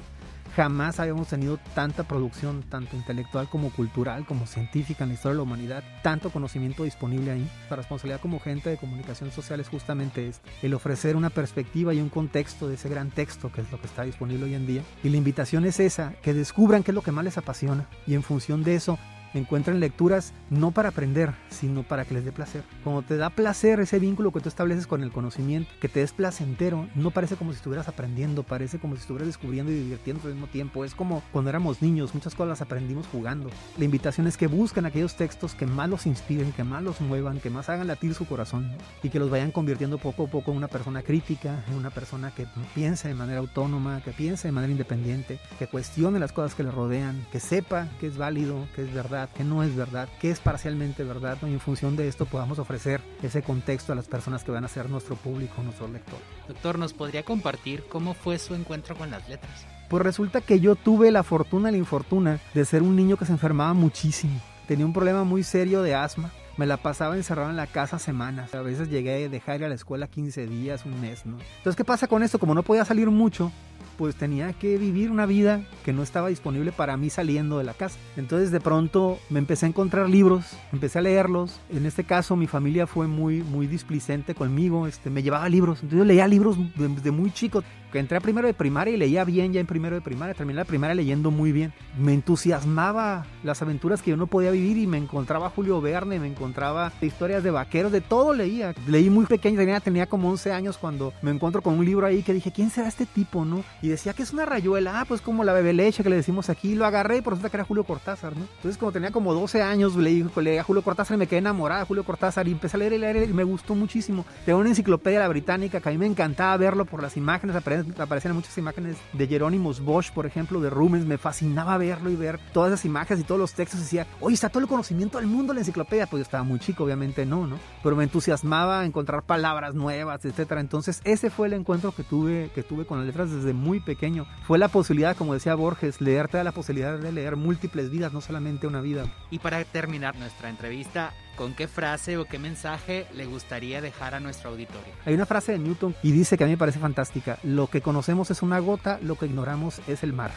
Jamás 0.55 0.99
habíamos 0.99 1.27
tenido 1.27 1.59
tanta 1.75 2.03
producción, 2.03 2.63
tanto 2.63 2.95
intelectual 2.95 3.47
como 3.49 3.71
cultural, 3.71 4.25
como 4.25 4.47
científica 4.47 5.03
en 5.03 5.09
la 5.09 5.13
historia 5.15 5.33
de 5.33 5.37
la 5.37 5.43
humanidad, 5.43 5.83
tanto 6.01 6.31
conocimiento 6.31 6.83
disponible 6.83 7.31
ahí. 7.31 7.49
La 7.69 7.75
responsabilidad 7.75 8.21
como 8.21 8.39
gente 8.39 8.69
de 8.69 8.77
comunicación 8.77 9.31
social 9.31 9.59
es 9.59 9.69
justamente 9.69 10.27
esto, 10.27 10.47
el 10.61 10.73
ofrecer 10.73 11.15
una 11.15 11.29
perspectiva 11.29 11.93
y 11.93 12.01
un 12.01 12.09
contexto 12.09 12.67
de 12.67 12.75
ese 12.75 12.89
gran 12.89 13.11
texto 13.11 13.51
que 13.51 13.61
es 13.61 13.71
lo 13.71 13.79
que 13.79 13.87
está 13.87 14.03
disponible 14.03 14.45
hoy 14.45 14.55
en 14.55 14.67
día. 14.67 14.81
Y 15.03 15.09
la 15.09 15.17
invitación 15.17 15.65
es 15.65 15.79
esa, 15.79 16.13
que 16.21 16.33
descubran 16.33 16.83
qué 16.83 16.91
es 16.91 16.95
lo 16.95 17.03
que 17.03 17.11
más 17.11 17.23
les 17.23 17.37
apasiona 17.37 17.87
y 18.07 18.15
en 18.15 18.23
función 18.23 18.63
de 18.63 18.75
eso 18.75 18.97
encuentren 19.33 19.79
lecturas 19.79 20.33
no 20.49 20.71
para 20.71 20.89
aprender, 20.89 21.33
sino 21.49 21.83
para 21.83 22.05
que 22.05 22.13
les 22.13 22.25
dé 22.25 22.31
placer. 22.31 22.63
Cuando 22.83 23.01
te 23.01 23.17
da 23.17 23.29
placer 23.29 23.79
ese 23.79 23.99
vínculo 23.99 24.31
que 24.31 24.39
tú 24.39 24.49
estableces 24.49 24.87
con 24.87 25.03
el 25.03 25.11
conocimiento, 25.11 25.69
que 25.79 25.89
te 25.89 26.01
es 26.01 26.13
placentero, 26.13 26.87
no 26.95 27.11
parece 27.11 27.35
como 27.35 27.51
si 27.51 27.57
estuvieras 27.57 27.87
aprendiendo, 27.87 28.43
parece 28.43 28.79
como 28.79 28.95
si 28.95 29.01
estuvieras 29.01 29.27
descubriendo 29.27 29.71
y 29.71 29.75
divirtiendo 29.75 30.27
al 30.27 30.33
mismo 30.33 30.47
tiempo. 30.47 30.85
Es 30.85 30.95
como 30.95 31.21
cuando 31.31 31.49
éramos 31.49 31.81
niños, 31.81 32.13
muchas 32.13 32.33
cosas 32.33 32.49
las 32.49 32.61
aprendimos 32.61 33.07
jugando. 33.07 33.49
La 33.77 33.85
invitación 33.85 34.27
es 34.27 34.37
que 34.37 34.47
busquen 34.47 34.85
aquellos 34.85 35.15
textos 35.15 35.53
que 35.53 35.65
más 35.65 35.89
los 35.89 36.05
inspiren, 36.05 36.51
que 36.51 36.63
más 36.63 36.83
los 36.83 37.01
muevan, 37.01 37.39
que 37.39 37.49
más 37.49 37.69
hagan 37.69 37.87
latir 37.87 38.13
su 38.13 38.25
corazón 38.25 38.71
y 39.03 39.09
que 39.09 39.19
los 39.19 39.29
vayan 39.29 39.51
convirtiendo 39.51 39.97
poco 39.97 40.25
a 40.25 40.27
poco 40.27 40.51
en 40.51 40.57
una 40.57 40.67
persona 40.67 41.01
crítica, 41.01 41.63
en 41.67 41.75
una 41.75 41.89
persona 41.89 42.31
que 42.31 42.47
piense 42.73 43.07
de 43.07 43.13
manera 43.13 43.39
autónoma, 43.39 44.01
que 44.01 44.11
piense 44.11 44.47
de 44.47 44.51
manera 44.51 44.71
independiente, 44.71 45.39
que 45.57 45.67
cuestione 45.67 46.19
las 46.19 46.31
cosas 46.31 46.55
que 46.55 46.63
le 46.63 46.71
rodean, 46.71 47.25
que 47.31 47.39
sepa 47.39 47.87
que 47.99 48.07
es 48.07 48.17
válido, 48.17 48.67
que 48.75 48.83
es 48.83 48.93
verdad 48.93 49.18
que 49.27 49.43
no 49.43 49.63
es 49.63 49.75
verdad, 49.75 50.07
que 50.19 50.31
es 50.31 50.39
parcialmente 50.39 51.03
verdad, 51.03 51.37
y 51.43 51.47
en 51.47 51.59
función 51.59 51.95
de 51.95 52.07
esto 52.07 52.25
podamos 52.25 52.59
ofrecer 52.59 53.01
ese 53.21 53.41
contexto 53.41 53.91
a 53.91 53.95
las 53.95 54.07
personas 54.07 54.43
que 54.43 54.51
van 54.51 54.63
a 54.63 54.69
ser 54.69 54.89
nuestro 54.89 55.15
público, 55.15 55.61
nuestro 55.63 55.87
lector. 55.87 56.19
Doctor, 56.47 56.79
¿nos 56.79 56.93
podría 56.93 57.23
compartir 57.23 57.83
cómo 57.89 58.13
fue 58.13 58.39
su 58.39 58.55
encuentro 58.55 58.95
con 58.95 59.11
las 59.11 59.27
letras? 59.27 59.65
Pues 59.89 60.03
resulta 60.03 60.41
que 60.41 60.59
yo 60.59 60.75
tuve 60.75 61.11
la 61.11 61.23
fortuna 61.23 61.69
y 61.69 61.71
la 61.73 61.77
infortuna 61.79 62.39
de 62.53 62.65
ser 62.65 62.83
un 62.83 62.95
niño 62.95 63.17
que 63.17 63.25
se 63.25 63.31
enfermaba 63.31 63.73
muchísimo. 63.73 64.39
Tenía 64.67 64.85
un 64.85 64.93
problema 64.93 65.23
muy 65.23 65.41
serio 65.41 65.81
de 65.81 65.95
asma. 65.95 66.31
Me 66.57 66.67
la 66.67 66.77
pasaba 66.77 67.15
encerrado 67.15 67.49
en 67.49 67.55
la 67.55 67.65
casa 67.65 67.97
semanas. 67.97 68.53
A 68.53 68.61
veces 68.61 68.89
llegué 68.89 69.25
a 69.25 69.29
dejar 69.29 69.61
ir 69.61 69.65
a 69.65 69.69
la 69.69 69.75
escuela 69.75 70.07
15 70.07 70.45
días, 70.45 70.85
un 70.85 71.01
mes, 71.01 71.25
¿no? 71.25 71.37
Entonces, 71.57 71.75
¿qué 71.75 71.85
pasa 71.85 72.07
con 72.07 72.21
esto? 72.21 72.37
Como 72.37 72.53
no 72.53 72.61
podía 72.61 72.85
salir 72.85 73.09
mucho, 73.09 73.51
pues 73.99 74.15
tenía 74.15 74.53
que 74.53 74.77
vivir 74.77 75.11
una 75.11 75.25
vida 75.25 75.61
que 75.83 75.91
no 75.91 76.03
estaba 76.03 76.29
disponible 76.29 76.71
para 76.71 76.95
mí 76.95 77.09
saliendo 77.09 77.57
de 77.57 77.65
la 77.65 77.73
casa. 77.73 77.99
Entonces 78.15 78.49
de 78.49 78.61
pronto 78.61 79.19
me 79.29 79.39
empecé 79.39 79.65
a 79.65 79.69
encontrar 79.69 80.09
libros, 80.09 80.45
empecé 80.71 80.99
a 80.99 81.01
leerlos. 81.01 81.59
En 81.69 81.85
este 81.85 82.05
caso 82.05 82.37
mi 82.37 82.47
familia 82.47 82.87
fue 82.87 83.07
muy 83.07 83.43
muy 83.43 83.67
displicente 83.67 84.35
conmigo, 84.35 84.87
este 84.87 85.09
me 85.09 85.21
llevaba 85.21 85.49
libros. 85.49 85.79
Entonces 85.79 85.99
yo 85.99 86.05
leía 86.05 86.29
libros 86.29 86.55
desde 86.77 87.11
muy 87.11 87.31
chico. 87.31 87.61
Entré 87.91 88.17
a 88.17 88.21
primero 88.21 88.47
de 88.47 88.53
primaria 88.53 88.93
y 88.93 88.97
leía 88.97 89.23
bien 89.23 89.51
ya 89.51 89.59
en 89.59 89.65
primero 89.65 89.95
de 89.95 90.01
primaria, 90.01 90.35
terminé 90.35 90.57
la 90.57 90.65
primaria 90.65 90.93
leyendo 90.93 91.31
muy 91.31 91.51
bien. 91.51 91.73
Me 91.97 92.13
entusiasmaba 92.13 93.25
las 93.43 93.63
aventuras 93.63 94.03
que 94.03 94.11
yo 94.11 94.17
no 94.17 94.27
podía 94.27 94.51
vivir 94.51 94.77
y 94.77 94.85
me 94.85 94.99
encontraba 94.99 95.49
Julio 95.49 95.81
Verne, 95.81 96.19
me 96.19 96.27
encontraba 96.27 96.93
historias 97.01 97.43
de 97.43 97.49
vaqueros, 97.49 97.91
de 97.91 98.01
todo 98.01 98.33
leía. 98.33 98.75
Leí 98.87 99.09
muy 99.09 99.25
pequeño, 99.25 99.57
tenía, 99.57 99.79
tenía 99.79 100.05
como 100.05 100.29
11 100.29 100.51
años 100.51 100.77
cuando 100.77 101.13
me 101.23 101.31
encuentro 101.31 101.63
con 101.63 101.79
un 101.79 101.85
libro 101.85 102.05
ahí 102.05 102.21
que 102.21 102.33
dije, 102.33 102.51
¿quién 102.51 102.69
será 102.69 102.87
este 102.87 103.07
tipo, 103.07 103.43
no? 103.43 103.63
Y 103.81 103.88
decía 103.89 104.13
que 104.13 104.23
es 104.23 104.31
una 104.31 104.45
rayuela, 104.45 105.01
ah, 105.01 105.05
pues 105.05 105.21
como 105.21 105.43
la 105.43 105.53
bebe 105.53 105.73
leche 105.73 106.03
que 106.03 106.09
le 106.09 106.15
decimos 106.15 106.49
aquí, 106.49 106.75
lo 106.75 106.85
agarré 106.85 107.17
y 107.17 107.21
por 107.21 107.33
resulta 107.33 107.49
que 107.49 107.57
era 107.57 107.63
Julio 107.65 107.83
Cortázar, 107.83 108.35
¿no? 108.35 108.45
Entonces 108.57 108.77
como 108.77 108.91
tenía 108.91 109.11
como 109.11 109.33
12 109.33 109.61
años, 109.61 109.95
leí, 109.95 110.25
leí 110.37 110.57
a 110.57 110.63
Julio 110.63 110.81
Cortázar 110.81 111.15
y 111.15 111.19
me 111.19 111.27
quedé 111.27 111.39
enamorada 111.39 111.81
de 111.81 111.87
Julio 111.87 112.03
Cortázar 112.03 112.47
y 112.47 112.51
empecé 112.51 112.77
a 112.77 112.79
leer 112.79 112.93
y 112.93 112.97
leer 112.97 113.29
y 113.29 113.33
me 113.33 113.43
gustó 113.43 113.75
muchísimo. 113.75 114.25
Tengo 114.45 114.59
una 114.59 114.69
enciclopedia 114.69 115.19
la 115.19 115.27
británica 115.27 115.79
que 115.79 115.89
a 115.89 115.91
mí 115.91 115.97
me 115.97 116.05
encantaba 116.05 116.55
verlo 116.57 116.85
por 116.85 117.01
las 117.01 117.17
imágenes, 117.17 117.55
aparecían 117.55 118.35
muchas 118.35 118.57
imágenes 118.57 118.97
de 119.13 119.27
Jerónimos 119.27 119.81
Bosch, 119.81 120.11
por 120.11 120.25
ejemplo, 120.25 120.61
de 120.61 120.69
Rubens, 120.69 121.05
me 121.05 121.17
fascinaba 121.17 121.77
verlo 121.77 122.09
y 122.09 122.15
ver 122.15 122.39
todas 122.53 122.73
esas 122.73 122.85
imágenes 122.85 123.23
y 123.23 123.27
todos 123.27 123.39
los 123.39 123.53
textos, 123.53 123.79
decía, 123.79 124.07
oye, 124.19 124.33
está 124.33 124.49
todo 124.49 124.61
el 124.61 124.69
conocimiento 124.69 125.17
del 125.17 125.27
mundo 125.27 125.53
en 125.53 125.57
la 125.57 125.61
enciclopedia, 125.61 126.07
pues 126.07 126.19
yo 126.19 126.23
estaba 126.23 126.43
muy 126.43 126.59
chico, 126.59 126.83
obviamente 126.83 127.25
no, 127.25 127.47
¿no? 127.47 127.57
Pero 127.83 127.95
me 127.95 128.03
entusiasmaba 128.03 128.85
encontrar 128.85 129.23
palabras 129.23 129.75
nuevas, 129.75 130.23
etcétera. 130.25 130.61
Entonces 130.61 131.01
ese 131.03 131.29
fue 131.29 131.47
el 131.47 131.53
encuentro 131.53 131.91
que 131.91 132.03
tuve, 132.03 132.51
que 132.53 132.63
tuve 132.63 132.85
con 132.85 132.97
las 132.97 133.07
letras 133.07 133.31
desde 133.31 133.53
muy 133.53 133.78
pequeño. 133.81 134.25
Fue 134.43 134.57
la 134.57 134.67
posibilidad, 134.67 135.15
como 135.15 135.33
decía 135.33 135.55
Borges, 135.55 136.01
leerte 136.01 136.37
da 136.37 136.43
la 136.43 136.51
posibilidad 136.51 136.97
de 136.97 137.11
leer 137.11 137.35
múltiples 137.35 137.89
vidas, 137.89 138.13
no 138.13 138.21
solamente 138.21 138.67
una 138.67 138.81
vida. 138.81 139.05
Y 139.31 139.39
para 139.39 139.63
terminar 139.63 140.15
nuestra 140.17 140.49
entrevista, 140.49 141.13
¿con 141.35 141.53
qué 141.53 141.67
frase 141.67 142.17
o 142.17 142.25
qué 142.25 142.39
mensaje 142.39 143.07
le 143.13 143.25
gustaría 143.25 143.81
dejar 143.81 144.15
a 144.15 144.19
nuestro 144.19 144.51
auditorio? 144.51 144.93
Hay 145.05 145.13
una 145.13 145.25
frase 145.25 145.53
de 145.53 145.59
Newton 145.59 145.95
y 146.03 146.11
dice 146.11 146.37
que 146.37 146.43
a 146.43 146.47
mí 146.47 146.53
me 146.53 146.57
parece 146.57 146.79
fantástica. 146.79 147.39
Lo 147.43 147.67
que 147.67 147.81
conocemos 147.81 148.31
es 148.31 148.41
una 148.41 148.59
gota, 148.59 148.99
lo 149.01 149.15
que 149.15 149.25
ignoramos 149.25 149.81
es 149.87 150.03
el 150.03 150.13
mar. 150.13 150.31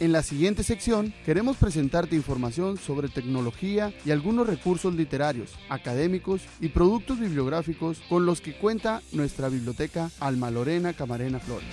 En 0.00 0.12
la 0.12 0.22
siguiente 0.22 0.62
sección 0.62 1.12
queremos 1.26 1.56
presentarte 1.56 2.14
información 2.14 2.76
sobre 2.78 3.08
tecnología 3.08 3.92
y 4.04 4.12
algunos 4.12 4.46
recursos 4.46 4.94
literarios, 4.94 5.56
académicos 5.68 6.42
y 6.60 6.68
productos 6.68 7.18
bibliográficos 7.18 8.00
con 8.08 8.24
los 8.24 8.40
que 8.40 8.56
cuenta 8.56 9.02
nuestra 9.10 9.48
biblioteca 9.48 10.10
Alma 10.20 10.52
Lorena 10.52 10.92
Camarena 10.92 11.40
Flores. 11.40 11.68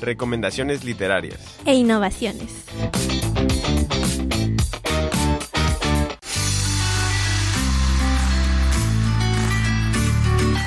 Recomendaciones 0.00 0.84
literarias. 0.84 1.40
E 1.64 1.74
innovaciones. 1.74 2.64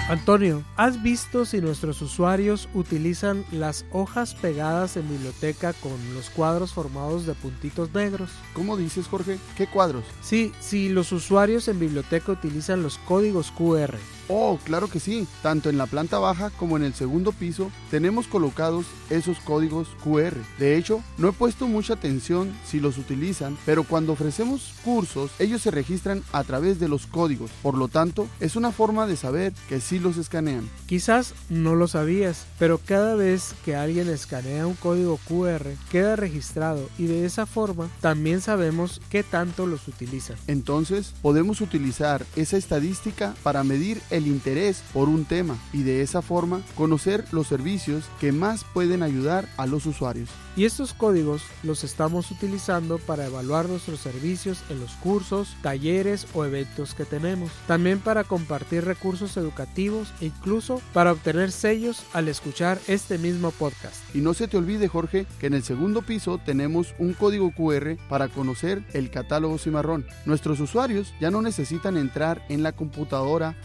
Antonio, 0.08 0.63
¿has 0.78 1.02
visto 1.02 1.46
si 1.46 1.62
nuestros 1.62 2.00
usuarios 2.00 2.70
utilizan 2.76 3.44
las 3.52 3.86
hojas 3.91 4.36
pegadas 4.36 4.98
en 4.98 5.10
biblioteca 5.10 5.74
con 5.74 5.94
los 6.13 6.30
cuadros 6.30 6.74
formados 6.74 7.26
de 7.26 7.34
puntitos 7.34 7.91
negros? 7.91 8.30
¿Cómo 8.54 8.78
dices, 8.78 9.08
Jorge? 9.08 9.39
¿Qué 9.58 9.65
cuadros? 9.65 10.04
Sí, 10.22 10.52
si 10.60 10.89
los 10.89 11.12
usuarios 11.12 11.68
en 11.70 11.80
biblioteca 11.80 12.34
utilizan 12.34 12.84
los 12.84 13.00
códigos 13.00 13.50
QR. 13.50 13.96
Oh, 14.28 14.60
claro 14.64 14.90
que 14.90 15.00
sí. 15.00 15.28
Tanto 15.42 15.70
en 15.70 15.78
la 15.78 15.86
planta 15.86 16.20
baja 16.20 16.50
como 16.52 16.78
en 16.78 16.84
el 16.84 16.94
segundo 16.94 17.32
piso 17.32 17.72
tenemos 17.92 18.28
colocados 18.28 18.86
esos 19.10 19.40
códigos 19.40 19.90
QR. 20.04 20.36
De 20.60 20.78
hecho, 20.78 21.02
no 21.18 21.30
he 21.30 21.34
puesto 21.34 21.68
mucha 21.68 21.94
atención 21.94 22.54
si 22.66 22.80
los 22.80 22.98
utilizan, 22.98 23.58
pero 23.66 23.84
cuando 23.84 24.14
ofrecemos 24.14 24.74
cursos, 24.84 25.32
ellos 25.40 25.62
se 25.62 25.72
registran 25.72 26.24
a 26.32 26.44
través 26.44 26.80
de 26.80 26.88
los 26.88 27.06
códigos. 27.06 27.52
Por 27.62 27.76
lo 27.78 27.88
tanto, 27.88 28.28
es 28.40 28.56
una 28.56 28.72
forma 28.72 29.06
de 29.08 29.16
saber 29.16 29.54
que 29.70 29.80
sí 29.80 30.00
los 30.00 30.18
escanean. 30.18 30.70
Quizás 30.88 31.34
no 31.50 31.76
lo 31.76 31.88
sabías, 31.88 32.46
pero 32.60 32.80
cada 32.84 33.16
vez 33.16 33.54
que 33.64 33.76
alguien 33.76 34.10
escanea 34.10 34.68
un 34.68 34.76
código 34.76 35.20
QR, 35.28 35.68
queda 35.92 36.16
registrado 36.16 36.90
y 36.98 37.06
de 37.06 37.26
esa 37.26 37.46
forma 37.46 37.90
también 38.02 38.42
sabemos 38.42 39.02
qué 39.10 39.24
tanto 39.24 39.66
los 39.66 39.88
utilizan. 39.88 40.38
Entonces, 40.48 41.14
podemos 41.22 41.62
utilizar 41.62 42.26
esa 42.36 42.58
estadística 42.58 43.36
para 43.44 43.64
medir 43.64 44.02
el 44.10 44.14
interés 44.23 44.84
por 44.93 45.10
un 45.10 45.25
tema 45.25 45.58
y 45.73 45.84
de 45.84 46.01
esa 46.01 46.21
forma 46.21 46.62
conocer 46.75 47.25
los 47.32 47.47
servicios 47.47 48.06
que 48.19 48.32
más 48.32 48.63
pueden 48.63 49.04
ayudar 49.04 49.47
a 49.58 49.65
los 49.65 49.86
usuarios. 49.86 50.30
Y 50.58 50.63
estos 50.63 50.93
códigos 50.93 51.43
los 51.63 51.84
estamos 51.84 52.32
utilizando 52.32 52.97
para 52.97 53.25
evaluar 53.25 53.67
nuestros 53.67 53.99
servicios 53.99 54.63
en 54.69 54.80
los 54.80 54.91
cursos, 54.93 55.58
talleres 55.62 56.28
o 56.34 56.45
eventos 56.45 56.93
que 56.93 57.04
tenemos. 57.04 57.51
También 57.67 57.99
para 57.99 58.23
compartir 58.23 58.86
recursos 58.86 59.36
educativos 59.36 60.13
e 60.21 60.28
incluso 60.28 60.82
para 60.93 61.12
obtener 61.12 61.51
sellos 61.51 62.04
al 62.13 62.30
escuchar 62.30 62.80
este 62.88 63.17
mismo 63.17 63.51
podcast. 63.51 63.95
Y 64.15 64.19
no 64.19 64.34
se 64.34 64.47
te 64.47 64.56
olvide 64.56 64.88
Jorge 64.88 65.25
que 65.39 65.47
en 65.47 65.56
el 65.56 65.63
segundo 65.63 66.01
piso 66.04 66.38
tenemos 66.38 66.95
un 66.99 67.13
código 67.13 67.51
QR 67.51 67.97
para 68.08 68.30
conocer 68.30 68.84
el 68.93 69.10
catálogo 69.10 69.58
Cimarrón. 69.58 70.06
Nuestros 70.25 70.62
usuarios 70.62 71.13
ya 71.19 71.32
no 71.32 71.41
necesitan 71.41 71.97
entrar 71.97 72.45
en 72.47 72.63
la 72.63 72.71
computadora 72.71 73.58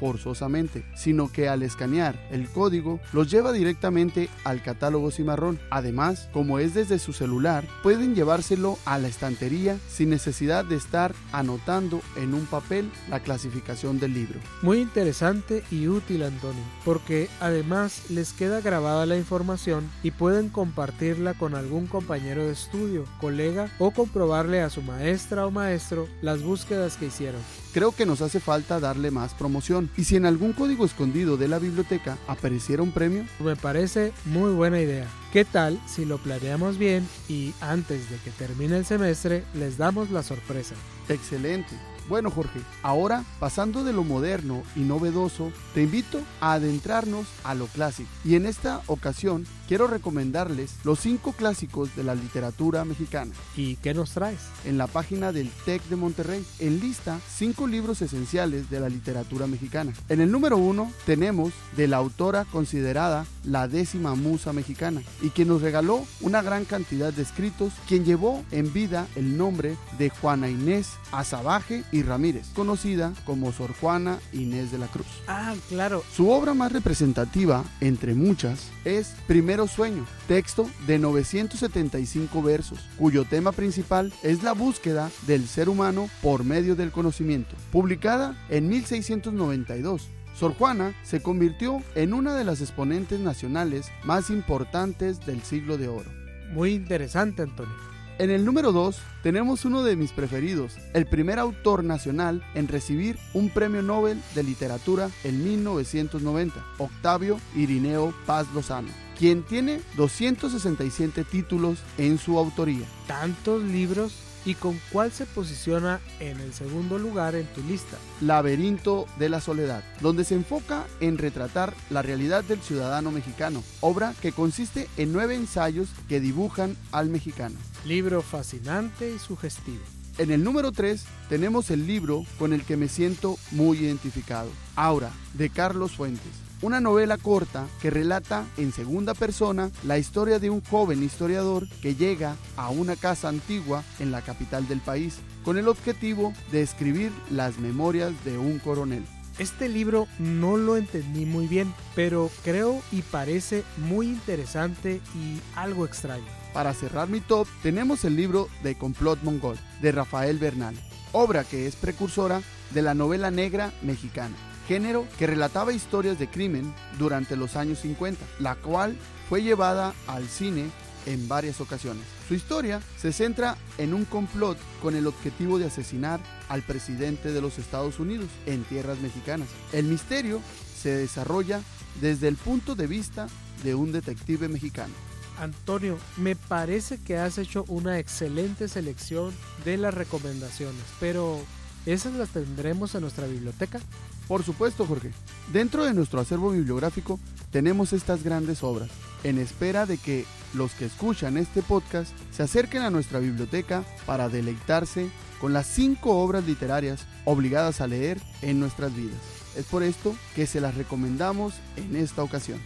sino 0.94 1.30
que 1.30 1.48
al 1.48 1.62
escanear 1.62 2.26
el 2.30 2.48
código 2.48 3.00
los 3.12 3.30
lleva 3.30 3.52
directamente 3.52 4.28
al 4.44 4.62
catálogo 4.62 5.10
Cimarrón. 5.10 5.58
Además, 5.70 6.28
como 6.32 6.58
es 6.58 6.74
desde 6.74 6.98
su 6.98 7.12
celular, 7.12 7.66
pueden 7.82 8.14
llevárselo 8.14 8.78
a 8.84 8.98
la 8.98 9.08
estantería 9.08 9.76
sin 9.88 10.10
necesidad 10.10 10.64
de 10.64 10.76
estar 10.76 11.14
anotando 11.32 12.00
en 12.16 12.34
un 12.34 12.46
papel 12.46 12.90
la 13.08 13.20
clasificación 13.20 14.00
del 14.00 14.14
libro. 14.14 14.40
Muy 14.62 14.78
interesante 14.80 15.62
y 15.70 15.88
útil 15.88 16.22
Antonio, 16.22 16.62
porque 16.84 17.28
además 17.40 18.10
les 18.10 18.32
queda 18.32 18.60
grabada 18.60 19.06
la 19.06 19.16
información 19.16 19.88
y 20.02 20.10
pueden 20.10 20.48
compartirla 20.48 21.34
con 21.34 21.54
algún 21.54 21.86
compañero 21.86 22.46
de 22.46 22.52
estudio, 22.52 23.04
colega 23.20 23.70
o 23.78 23.90
comprobarle 23.90 24.62
a 24.62 24.70
su 24.70 24.82
maestra 24.82 25.46
o 25.46 25.50
maestro 25.50 26.08
las 26.22 26.42
búsquedas 26.42 26.96
que 26.96 27.06
hicieron. 27.06 27.40
Creo 27.72 27.92
que 27.92 28.04
nos 28.04 28.20
hace 28.20 28.40
falta 28.40 28.80
darle 28.80 29.12
más 29.12 29.34
promoción. 29.34 29.90
Y 29.96 30.04
si 30.04 30.16
en 30.16 30.26
algún 30.26 30.52
código 30.52 30.84
escondido 30.84 31.36
de 31.36 31.46
la 31.46 31.60
biblioteca 31.60 32.18
apareciera 32.26 32.82
un 32.82 32.90
premio, 32.90 33.24
me 33.38 33.54
parece 33.54 34.12
muy 34.24 34.52
buena 34.52 34.80
idea. 34.80 35.06
¿Qué 35.32 35.44
tal 35.44 35.80
si 35.86 36.04
lo 36.04 36.18
planeamos 36.18 36.78
bien 36.78 37.06
y 37.28 37.54
antes 37.60 38.10
de 38.10 38.16
que 38.18 38.32
termine 38.32 38.76
el 38.76 38.84
semestre 38.84 39.44
les 39.54 39.78
damos 39.78 40.10
la 40.10 40.24
sorpresa? 40.24 40.74
Excelente. 41.08 41.76
Bueno 42.08 42.32
Jorge, 42.32 42.58
ahora 42.82 43.24
pasando 43.38 43.84
de 43.84 43.92
lo 43.92 44.02
moderno 44.02 44.64
y 44.74 44.80
novedoso, 44.80 45.52
te 45.74 45.84
invito 45.84 46.20
a 46.40 46.54
adentrarnos 46.54 47.28
a 47.44 47.54
lo 47.54 47.66
clásico. 47.66 48.10
Y 48.24 48.34
en 48.34 48.46
esta 48.46 48.82
ocasión 48.88 49.46
quiero 49.70 49.86
recomendarles 49.86 50.74
los 50.82 50.98
cinco 50.98 51.32
clásicos 51.32 51.94
de 51.94 52.02
la 52.02 52.16
literatura 52.16 52.84
mexicana. 52.84 53.30
¿Y 53.56 53.76
qué 53.76 53.94
nos 53.94 54.10
traes? 54.10 54.40
En 54.64 54.78
la 54.78 54.88
página 54.88 55.30
del 55.30 55.48
TEC 55.64 55.80
de 55.84 55.94
Monterrey, 55.94 56.44
en 56.58 56.80
lista 56.80 57.20
cinco 57.32 57.68
libros 57.68 58.02
esenciales 58.02 58.68
de 58.68 58.80
la 58.80 58.88
literatura 58.88 59.46
mexicana. 59.46 59.92
En 60.08 60.20
el 60.20 60.32
número 60.32 60.56
uno 60.56 60.90
tenemos 61.06 61.52
de 61.76 61.86
la 61.86 61.98
autora 61.98 62.46
considerada 62.46 63.26
la 63.44 63.68
décima 63.68 64.16
musa 64.16 64.52
mexicana 64.52 65.02
y 65.22 65.28
quien 65.28 65.46
nos 65.46 65.62
regaló 65.62 66.04
una 66.20 66.42
gran 66.42 66.64
cantidad 66.64 67.12
de 67.12 67.22
escritos, 67.22 67.72
quien 67.86 68.04
llevó 68.04 68.42
en 68.50 68.72
vida 68.72 69.06
el 69.14 69.38
nombre 69.38 69.76
de 69.98 70.10
Juana 70.10 70.48
Inés 70.48 70.88
Azabaje 71.12 71.84
y 71.92 72.02
Ramírez, 72.02 72.48
conocida 72.56 73.12
como 73.24 73.52
Sor 73.52 73.72
Juana 73.80 74.18
Inés 74.32 74.72
de 74.72 74.78
la 74.78 74.88
Cruz. 74.88 75.06
Ah, 75.28 75.54
claro. 75.68 76.02
Su 76.12 76.28
obra 76.28 76.54
más 76.54 76.72
representativa, 76.72 77.62
entre 77.80 78.14
muchas, 78.14 78.66
es 78.84 79.12
Primero 79.28 79.59
Sueño, 79.66 80.06
texto 80.28 80.68
de 80.86 80.98
975 80.98 82.42
versos, 82.42 82.78
cuyo 82.96 83.24
tema 83.24 83.52
principal 83.52 84.12
es 84.22 84.42
la 84.42 84.52
búsqueda 84.52 85.10
del 85.26 85.46
ser 85.46 85.68
humano 85.68 86.08
por 86.22 86.44
medio 86.44 86.76
del 86.76 86.90
conocimiento, 86.90 87.56
publicada 87.72 88.36
en 88.48 88.68
1692. 88.68 90.08
Sor 90.34 90.54
Juana 90.54 90.94
se 91.02 91.22
convirtió 91.22 91.82
en 91.94 92.14
una 92.14 92.34
de 92.34 92.44
las 92.44 92.60
exponentes 92.60 93.20
nacionales 93.20 93.90
más 94.04 94.30
importantes 94.30 95.24
del 95.26 95.42
siglo 95.42 95.76
de 95.76 95.88
oro. 95.88 96.10
Muy 96.52 96.72
interesante, 96.72 97.42
Antonio. 97.42 97.74
En 98.20 98.28
el 98.28 98.44
número 98.44 98.70
2 98.72 98.98
tenemos 99.22 99.64
uno 99.64 99.82
de 99.82 99.96
mis 99.96 100.12
preferidos, 100.12 100.76
el 100.92 101.06
primer 101.06 101.38
autor 101.38 101.82
nacional 101.84 102.44
en 102.54 102.68
recibir 102.68 103.18
un 103.32 103.48
premio 103.48 103.80
Nobel 103.80 104.20
de 104.34 104.42
literatura 104.42 105.08
en 105.24 105.42
1990, 105.42 106.62
Octavio 106.76 107.40
Irineo 107.56 108.12
Paz 108.26 108.46
Lozano, 108.54 108.90
quien 109.20 109.42
tiene 109.42 109.82
267 109.98 111.24
títulos 111.24 111.80
en 111.98 112.16
su 112.16 112.38
autoría. 112.38 112.86
¿Tantos 113.06 113.62
libros? 113.62 114.14
¿Y 114.46 114.54
con 114.54 114.80
cuál 114.90 115.12
se 115.12 115.26
posiciona 115.26 116.00
en 116.20 116.40
el 116.40 116.54
segundo 116.54 116.98
lugar 116.98 117.34
en 117.34 117.46
tu 117.48 117.62
lista? 117.62 117.98
Laberinto 118.22 119.04
de 119.18 119.28
la 119.28 119.42
Soledad, 119.42 119.84
donde 120.00 120.24
se 120.24 120.36
enfoca 120.36 120.86
en 121.00 121.18
retratar 121.18 121.74
la 121.90 122.00
realidad 122.00 122.42
del 122.44 122.62
ciudadano 122.62 123.10
mexicano, 123.10 123.62
obra 123.80 124.14
que 124.22 124.32
consiste 124.32 124.88
en 124.96 125.12
nueve 125.12 125.34
ensayos 125.34 125.90
que 126.08 126.20
dibujan 126.20 126.74
al 126.90 127.10
mexicano. 127.10 127.56
Libro 127.84 128.22
fascinante 128.22 129.12
y 129.14 129.18
sugestivo. 129.18 129.82
En 130.16 130.30
el 130.30 130.42
número 130.42 130.72
3 130.72 131.04
tenemos 131.28 131.70
el 131.70 131.86
libro 131.86 132.24
con 132.38 132.54
el 132.54 132.64
que 132.64 132.78
me 132.78 132.88
siento 132.88 133.36
muy 133.50 133.80
identificado, 133.80 134.48
Aura, 134.76 135.10
de 135.34 135.50
Carlos 135.50 135.92
Fuentes. 135.92 136.49
Una 136.62 136.78
novela 136.82 137.16
corta 137.16 137.66
que 137.80 137.88
relata 137.88 138.44
en 138.58 138.70
segunda 138.70 139.14
persona 139.14 139.70
la 139.82 139.96
historia 139.96 140.38
de 140.38 140.50
un 140.50 140.60
joven 140.62 141.02
historiador 141.02 141.66
que 141.80 141.94
llega 141.94 142.36
a 142.54 142.68
una 142.68 142.96
casa 142.96 143.30
antigua 143.30 143.82
en 143.98 144.12
la 144.12 144.20
capital 144.20 144.68
del 144.68 144.80
país 144.80 145.20
con 145.42 145.56
el 145.56 145.68
objetivo 145.68 146.34
de 146.52 146.60
escribir 146.60 147.12
las 147.30 147.58
memorias 147.58 148.12
de 148.26 148.36
un 148.36 148.58
coronel. 148.58 149.06
Este 149.38 149.70
libro 149.70 150.06
no 150.18 150.58
lo 150.58 150.76
entendí 150.76 151.24
muy 151.24 151.46
bien, 151.46 151.72
pero 151.94 152.30
creo 152.44 152.82
y 152.92 153.00
parece 153.00 153.64
muy 153.78 154.08
interesante 154.08 155.00
y 155.14 155.40
algo 155.56 155.86
extraño. 155.86 156.26
Para 156.52 156.74
cerrar 156.74 157.08
mi 157.08 157.20
top, 157.20 157.48
tenemos 157.62 158.04
el 158.04 158.16
libro 158.16 158.50
de 158.62 158.76
Complot 158.76 159.22
Mongol, 159.22 159.56
de 159.80 159.92
Rafael 159.92 160.36
Bernal, 160.36 160.74
obra 161.12 161.42
que 161.44 161.66
es 161.66 161.74
precursora 161.74 162.42
de 162.74 162.82
la 162.82 162.92
novela 162.92 163.30
negra 163.30 163.72
mexicana, 163.80 164.36
género 164.70 165.04
que 165.18 165.26
relataba 165.26 165.72
historias 165.72 166.16
de 166.16 166.28
crimen 166.28 166.72
durante 166.96 167.34
los 167.34 167.56
años 167.56 167.80
50, 167.80 168.24
la 168.38 168.54
cual 168.54 168.96
fue 169.28 169.42
llevada 169.42 169.94
al 170.06 170.28
cine 170.28 170.70
en 171.06 171.26
varias 171.26 171.60
ocasiones. 171.60 172.04
Su 172.28 172.34
historia 172.34 172.80
se 172.96 173.12
centra 173.12 173.56
en 173.78 173.94
un 173.94 174.04
complot 174.04 174.56
con 174.80 174.94
el 174.94 175.08
objetivo 175.08 175.58
de 175.58 175.64
asesinar 175.64 176.20
al 176.48 176.62
presidente 176.62 177.32
de 177.32 177.40
los 177.40 177.58
Estados 177.58 177.98
Unidos 177.98 178.28
en 178.46 178.62
tierras 178.62 179.00
mexicanas. 179.00 179.48
El 179.72 179.86
misterio 179.86 180.40
se 180.80 180.90
desarrolla 180.90 181.62
desde 182.00 182.28
el 182.28 182.36
punto 182.36 182.76
de 182.76 182.86
vista 182.86 183.26
de 183.64 183.74
un 183.74 183.90
detective 183.90 184.46
mexicano. 184.46 184.94
Antonio, 185.40 185.98
me 186.16 186.36
parece 186.36 187.00
que 187.02 187.16
has 187.16 187.38
hecho 187.38 187.64
una 187.66 187.98
excelente 187.98 188.68
selección 188.68 189.34
de 189.64 189.78
las 189.78 189.94
recomendaciones, 189.94 190.84
pero 191.00 191.40
¿esas 191.86 192.14
las 192.14 192.30
tendremos 192.30 192.94
en 192.94 193.02
nuestra 193.02 193.26
biblioteca? 193.26 193.80
Por 194.28 194.44
supuesto, 194.44 194.86
Jorge. 194.86 195.10
Dentro 195.52 195.84
de 195.84 195.94
nuestro 195.94 196.20
acervo 196.20 196.50
bibliográfico 196.50 197.18
tenemos 197.50 197.92
estas 197.92 198.22
grandes 198.22 198.62
obras, 198.62 198.90
en 199.24 199.38
espera 199.38 199.86
de 199.86 199.98
que 199.98 200.24
los 200.54 200.72
que 200.72 200.84
escuchan 200.84 201.36
este 201.36 201.62
podcast 201.62 202.12
se 202.32 202.42
acerquen 202.42 202.82
a 202.82 202.90
nuestra 202.90 203.18
biblioteca 203.18 203.84
para 204.06 204.28
deleitarse 204.28 205.10
con 205.40 205.52
las 205.52 205.66
cinco 205.66 206.18
obras 206.18 206.44
literarias 206.44 207.06
obligadas 207.24 207.80
a 207.80 207.86
leer 207.86 208.20
en 208.42 208.60
nuestras 208.60 208.94
vidas. 208.94 209.18
Es 209.56 209.64
por 209.66 209.82
esto 209.82 210.14
que 210.36 210.46
se 210.46 210.60
las 210.60 210.74
recomendamos 210.74 211.54
en 211.76 211.96
esta 211.96 212.22
ocasión. 212.22 212.60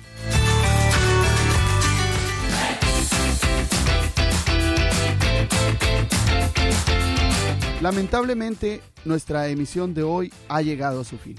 Lamentablemente, 7.84 8.80
nuestra 9.04 9.46
emisión 9.48 9.92
de 9.92 10.04
hoy 10.04 10.32
ha 10.48 10.62
llegado 10.62 11.02
a 11.02 11.04
su 11.04 11.18
fin. 11.18 11.36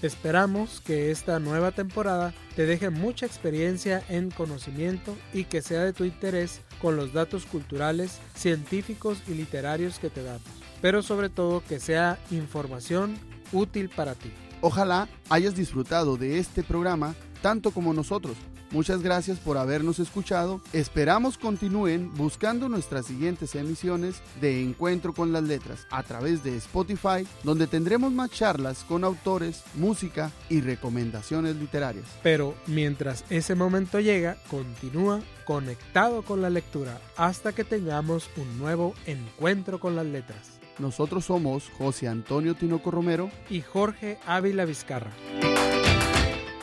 Esperamos 0.00 0.80
que 0.80 1.10
esta 1.10 1.40
nueva 1.40 1.72
temporada 1.72 2.32
te 2.54 2.66
deje 2.66 2.88
mucha 2.88 3.26
experiencia 3.26 4.04
en 4.08 4.30
conocimiento 4.30 5.16
y 5.32 5.42
que 5.42 5.60
sea 5.60 5.82
de 5.82 5.92
tu 5.92 6.04
interés 6.04 6.60
con 6.80 6.94
los 6.94 7.12
datos 7.12 7.46
culturales, 7.46 8.20
científicos 8.36 9.24
y 9.26 9.34
literarios 9.34 9.98
que 9.98 10.08
te 10.08 10.22
damos, 10.22 10.44
pero 10.80 11.02
sobre 11.02 11.30
todo 11.30 11.64
que 11.68 11.80
sea 11.80 12.16
información 12.30 13.16
útil 13.50 13.88
para 13.88 14.14
ti. 14.14 14.30
Ojalá 14.60 15.08
hayas 15.30 15.56
disfrutado 15.56 16.16
de 16.16 16.38
este 16.38 16.62
programa 16.62 17.16
tanto 17.42 17.72
como 17.72 17.92
nosotros 17.92 18.36
Muchas 18.70 19.02
gracias 19.02 19.38
por 19.38 19.56
habernos 19.56 19.98
escuchado. 19.98 20.60
Esperamos 20.72 21.38
continúen 21.38 22.14
buscando 22.16 22.68
nuestras 22.68 23.06
siguientes 23.06 23.54
emisiones 23.54 24.20
de 24.40 24.62
Encuentro 24.62 25.14
con 25.14 25.32
las 25.32 25.42
Letras 25.42 25.86
a 25.90 26.02
través 26.02 26.44
de 26.44 26.56
Spotify, 26.56 27.26
donde 27.44 27.66
tendremos 27.66 28.12
más 28.12 28.30
charlas 28.30 28.84
con 28.84 29.04
autores, 29.04 29.64
música 29.74 30.30
y 30.50 30.60
recomendaciones 30.60 31.56
literarias. 31.56 32.04
Pero 32.22 32.54
mientras 32.66 33.24
ese 33.30 33.54
momento 33.54 34.00
llega, 34.00 34.36
continúa 34.50 35.20
conectado 35.46 36.22
con 36.22 36.42
la 36.42 36.50
lectura 36.50 37.00
hasta 37.16 37.54
que 37.54 37.64
tengamos 37.64 38.28
un 38.36 38.58
nuevo 38.58 38.94
Encuentro 39.06 39.80
con 39.80 39.96
las 39.96 40.06
Letras. 40.06 40.58
Nosotros 40.78 41.24
somos 41.24 41.70
José 41.78 42.06
Antonio 42.06 42.54
Tinoco 42.54 42.90
Romero 42.90 43.30
y 43.48 43.62
Jorge 43.62 44.18
Ávila 44.26 44.64
Vizcarra. 44.64 45.10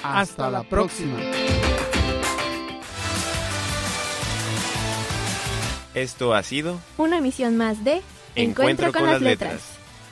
Hasta 0.04 0.52
la 0.52 0.64
próxima. 0.64 1.18
Esto 5.96 6.34
ha 6.34 6.44
sido 6.44 6.80
Una 6.98 7.18
emisión 7.20 7.56
más 7.56 7.84
de 7.86 8.02
Encuentro 8.36 8.92
con 8.92 9.06
las 9.06 9.22
letras. 9.22 9.62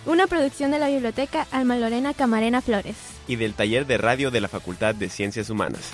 Una 0.05 0.27
producción 0.27 0.71
de 0.71 0.79
la 0.79 0.87
Biblioteca 0.87 1.45
Alma 1.51 1.75
Lorena 1.75 2.13
Camarena 2.13 2.61
Flores. 2.61 2.95
y 3.27 3.35
del 3.35 3.53
taller 3.53 3.85
de 3.85 3.97
radio 3.97 4.31
de 4.31 4.41
la 4.41 4.47
Facultad 4.47 4.95
de 4.95 5.09
Ciencias 5.09 5.49
Humanas. 5.49 5.91